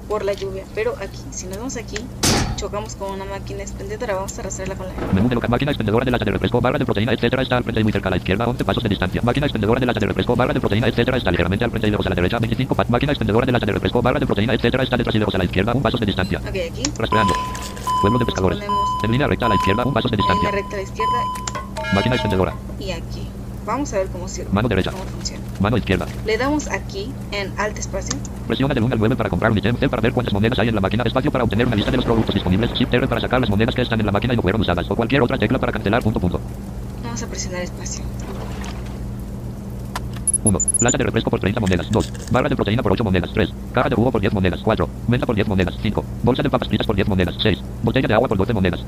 [0.08, 1.98] por la lluvia, pero aquí, si nos vamos aquí,
[2.56, 6.06] chocamos con una máquina expendedora, vamos a arrastrarla con la Menú de local, máquina expendedora
[6.06, 8.12] de lata de refresco, barra de proteína, etcétera, está al frente y muy cerca a
[8.12, 9.22] la izquierda, 11 pasos de distancia.
[9.24, 11.92] Máquina expendedora de lata de refresco, barra de proteína, etcétera, está ligeramente al frente y
[11.92, 12.92] lejos a la derecha, 25 pasos.
[12.92, 15.38] Máquina expendedora de lata de refresco, barra de proteína, etcétera, está detrás y lejos a
[15.38, 16.40] la izquierda, un paso de distancia.
[16.40, 16.84] Ok, aquí.
[16.98, 17.34] Rastreando.
[18.02, 18.60] Pueblo de pescadores.
[19.04, 20.52] En línea recta a la izquierda, un paso de en la distancia.
[20.52, 22.54] recta a la izquierda Máquina expendedora.
[22.80, 23.28] y aquí.
[23.66, 24.52] Vamos a ver cómo sirve.
[24.52, 24.92] Mano derecha.
[24.92, 25.44] Cómo funciona.
[25.60, 26.06] Mano izquierda.
[26.26, 28.18] Le damos aquí en alt espacio.
[28.48, 30.70] Presiona del 1 al 9 para comprar un ítem, C para ver cuántas monedas hay
[30.70, 33.22] en la máquina, espacio para obtener una lista de los productos disponibles, Shift R para
[33.22, 35.38] sacar las monedas que están en la máquina y no fueron usadas, o cualquier otra
[35.38, 36.42] tecla para cancelar, punto, punto.
[37.04, 38.04] Vamos a presionar espacio.
[40.44, 40.60] 1.
[40.82, 41.90] Lata de refresco por 30 monedas.
[41.90, 42.32] 2.
[42.32, 43.32] Barra de proteína por 8 monedas.
[43.34, 43.50] 3.
[43.72, 44.60] Caja de jugo por 10 monedas.
[44.62, 44.90] 4.
[45.08, 45.76] Menta por 10 monedas.
[45.82, 46.04] 5.
[46.22, 47.36] Bolsa de papas fritas por 10 monedas.
[47.42, 47.60] 6.
[47.82, 48.84] Botella de agua por 12 monedas.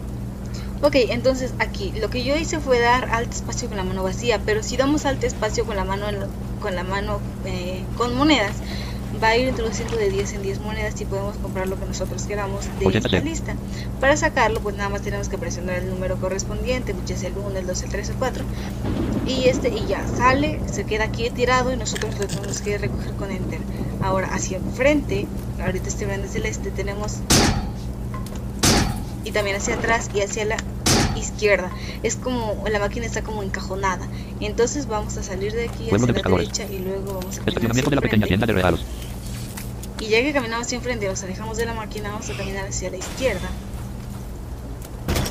[0.82, 4.40] Ok, entonces aquí lo que yo hice fue dar alt espacio con la mano vacía,
[4.46, 6.06] pero si damos alt espacio con la mano
[6.62, 8.56] con la mano eh, con monedas,
[9.22, 12.24] va a ir introduciendo de 10 en 10 monedas y podemos comprar lo que nosotros
[12.24, 13.56] queramos de 80 esta lista.
[14.00, 17.60] Para sacarlo, pues nada más tenemos que presionar el número correspondiente, que es el 1,
[17.60, 18.44] el 2, el 3, el 4.
[19.28, 23.12] Y este y ya sale, se queda aquí tirado y nosotros lo tenemos que recoger
[23.14, 23.60] con enter.
[24.02, 25.28] Ahora hacia enfrente,
[25.64, 27.18] ahorita estoy viendo desde el este, tenemos
[29.36, 30.56] también hacia atrás y hacia la
[31.18, 31.70] izquierda.
[32.04, 34.08] Es como la máquina está como encajonada.
[34.40, 37.82] Entonces vamos a salir de aquí hacia de la derecha y luego vamos a Estacionamiento
[37.82, 38.86] hacia de la pequeña tienda de regalos.
[40.00, 42.90] Y ya que caminamos hacia enfrente, nos alejamos de la máquina, vamos a caminar hacia
[42.90, 43.50] la izquierda.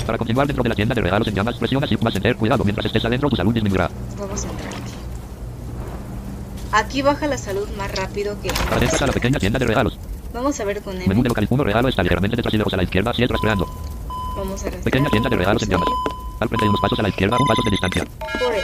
[0.05, 2.37] Para continuar dentro de la tienda de regalos en llamas, presiona Shift más Enter.
[2.37, 3.91] Cuidado, mientras estés adentro, tu salud disminuirá.
[4.19, 4.93] Vamos a entrar aquí.
[6.73, 9.99] Aquí baja la salud más rápido que Adentras a la pequeña tienda de regalos.
[10.35, 11.23] Vamos a ver con Menú M.
[11.23, 13.94] de local 1 regalo está ligeramente detrás y a la izquierda, 7 rastreando.
[14.37, 14.85] Vamos a rastrear.
[14.85, 15.89] Pequeña tienda de regalos en llamas.
[16.41, 18.05] Al frente y unos pasos a la izquierda, un paso de distancia.
[18.43, 18.63] Por él.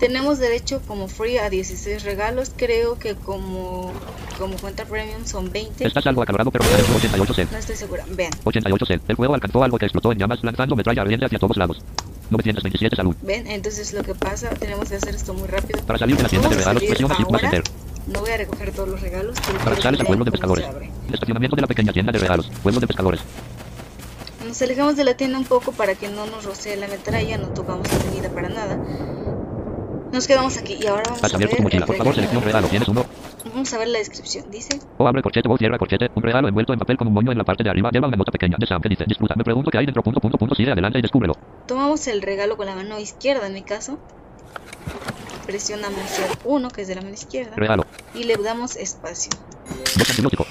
[0.00, 2.52] Tenemos derecho como free a 16 regalos.
[2.54, 3.92] Creo que como,
[4.38, 5.86] como cuenta premium son 20.
[5.86, 7.48] Estás algo acalorado, pero adentro 88 cel.
[7.50, 8.04] No estoy segura.
[8.10, 9.00] Ven, 88 cel.
[9.08, 11.82] El juego alcanzó algo que explotó en llamas, lanzando metralla ardiente hacia todos lados.
[12.30, 13.14] 927 salud.
[13.22, 13.46] ven.
[13.46, 15.80] Entonces lo que pasa, tenemos que hacer esto muy rápido.
[15.86, 17.44] Para salir de la tienda de regalos, presiona Shift ahora.
[17.44, 17.62] Enter.
[18.06, 19.36] No voy a recoger todos los regalos.
[19.46, 20.66] pero Para sales al pueblo de vean pescadores.
[21.12, 22.50] Estacionamiento de la pequeña tienda de regalos.
[22.62, 23.20] Pueblo de pescadores.
[24.54, 27.48] Nos alejamos de la tienda un poco para que no nos rocee la metralla, no
[27.48, 28.78] tocamos la avenida para nada.
[30.12, 31.86] Nos quedamos aquí y ahora vamos Has a ver, tu mochila.
[31.86, 32.68] Por favor, un regalo.
[32.68, 33.04] Tienes uno.
[33.46, 34.48] Vamos a ver la descripción.
[34.52, 36.08] Dice, O abre corchete o cierra corchete.
[36.14, 37.90] Un regalo envuelto en papel con un moño en la parte de arriba.
[37.90, 39.34] Lleva una nota pequeña de Sam que dice, disfruta.
[39.34, 40.04] Me pregunto qué hay dentro.
[40.04, 40.54] Punto, punto, punto.
[40.54, 41.36] Sigue adelante y descúbrelo.
[41.66, 43.98] tomamos el regalo con la mano izquierda en mi caso.
[45.46, 47.84] Presionamos el 1, que es de la mano izquierda, Regalo.
[48.14, 49.32] y le damos espacio.
[49.98, 50.46] Dos antibiótico.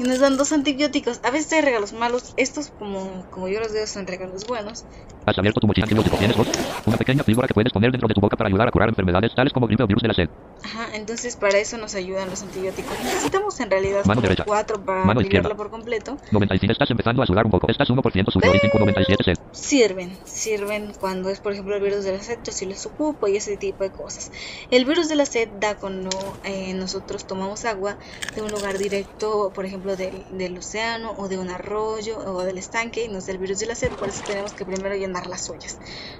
[0.00, 1.20] Y nos dan dos antibióticos.
[1.22, 2.32] A veces hay regalos malos.
[2.36, 4.86] Estos, como, como yo los veo, son regalos buenos.
[5.26, 6.16] Has abierto tu mochila antibiótico.
[6.16, 6.48] Tienes dos.
[6.86, 9.34] Una pequeña figura que puedes poner dentro de tu boca para ayudar a curar enfermedades
[9.34, 10.28] tales como gripe o virus de la sed.
[10.64, 12.92] Ajá, entonces para eso nos ayudan los antibióticos.
[13.02, 14.44] Necesitamos en realidad Mano derecha.
[14.44, 15.54] cuatro para Mano izquierda.
[15.54, 16.16] por completo.
[16.30, 16.72] 95.
[16.72, 17.70] Estás empezando a sudar un poco.
[17.70, 18.02] Estás 1%
[18.32, 19.34] suyo y 597 sed.
[19.52, 23.28] Sirven, sirven cuando es por ejemplo el virus de la sed, yo sí les ocupo
[23.28, 24.32] y ese tipo de cosas.
[24.70, 26.10] El virus de la sed da cuando
[26.44, 27.96] eh, nosotros tomamos agua
[28.34, 32.58] de un lugar directo, por ejemplo del, del océano o de un arroyo o del
[32.58, 35.09] estanque y nos da el virus de la sed, por eso tenemos que primero llenar
[35.12, 35.78] las ollas.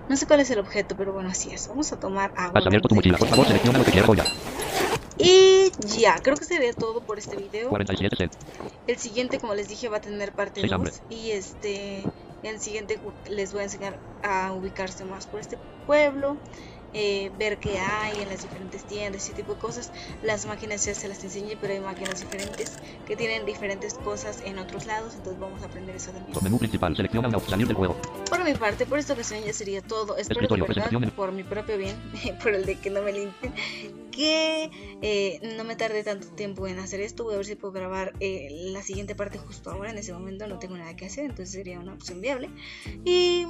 [0.08, 1.68] No sé cuál es el objeto, pero bueno, así es.
[1.68, 2.60] Vamos a tomar agua.
[2.64, 3.18] Abierto tu mochila.
[3.18, 4.10] Por favor, selecciona lo que quieras.
[5.18, 7.68] Y ya, creo que sería todo por este video.
[7.68, 8.30] 47 sed.
[8.86, 10.92] El siguiente, como les dije, va a tener parte Seis 2 hambre.
[11.10, 12.04] y este
[12.42, 16.38] el siguiente les voy a enseñar a ubicarse más por este pueblo,
[16.94, 19.92] eh, ver qué hay en las diferentes tiendas, ese tipo de cosas.
[20.22, 22.72] Las máquinas ya se las enseñé, pero hay máquinas diferentes
[23.06, 26.36] que tienen diferentes cosas en otros lados, entonces vamos a aprender eso también.
[26.42, 26.96] Menú principal.
[26.96, 27.50] Selecciona una opción.
[27.50, 27.96] Salir del juego.
[28.28, 30.16] Por mi parte, por esta ocasión ya sería todo.
[30.16, 31.16] Espero de Escritorio, verdad, presentación.
[31.16, 31.96] por mi propio bien,
[32.42, 33.52] por el de que no me limpien,
[34.10, 34.70] que
[35.02, 37.24] eh, no me tarde tanto tiempo en hacer esto.
[37.24, 39.90] Voy a ver si puedo grabar eh, la siguiente parte justo ahora.
[39.90, 42.50] En ese momento no tengo nada que hacer, entonces sería una opción viable.
[43.04, 43.46] Y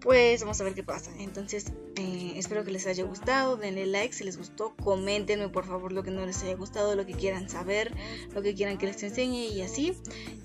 [0.00, 1.10] pues vamos a ver qué pasa.
[1.18, 3.56] Entonces, eh, espero que les haya gustado.
[3.56, 4.74] Denle like si les gustó.
[4.76, 7.92] Coméntenme por favor lo que no les haya gustado, lo que quieran saber,
[8.34, 9.94] lo que quieran que les enseñe y así.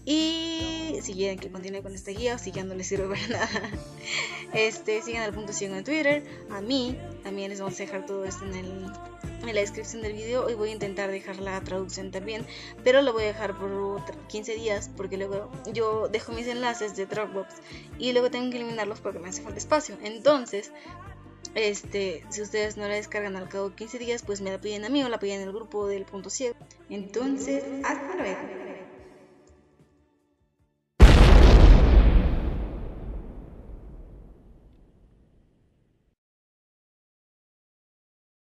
[0.05, 3.27] Y si quieren que continúe con esta guía o si ya no les sirve para
[3.27, 3.71] nada,
[4.53, 6.23] este, sigan al punto ciego en Twitter.
[6.49, 8.91] A mí, también les vamos a dejar todo esto en, el,
[9.47, 10.45] en la descripción del video.
[10.45, 12.45] Hoy voy a intentar dejar la traducción también,
[12.83, 16.95] pero lo voy a dejar por otro- 15 días porque luego yo dejo mis enlaces
[16.95, 17.55] de Dropbox
[17.99, 19.97] y luego tengo que eliminarlos porque me hace falta espacio.
[20.03, 20.71] Entonces,
[21.55, 24.85] este, si ustedes no la descargan al cabo de 15 días, pues me la piden
[24.85, 26.55] a mí o la piden en el grupo del punto ciego.
[26.89, 28.72] Entonces, hasta luego.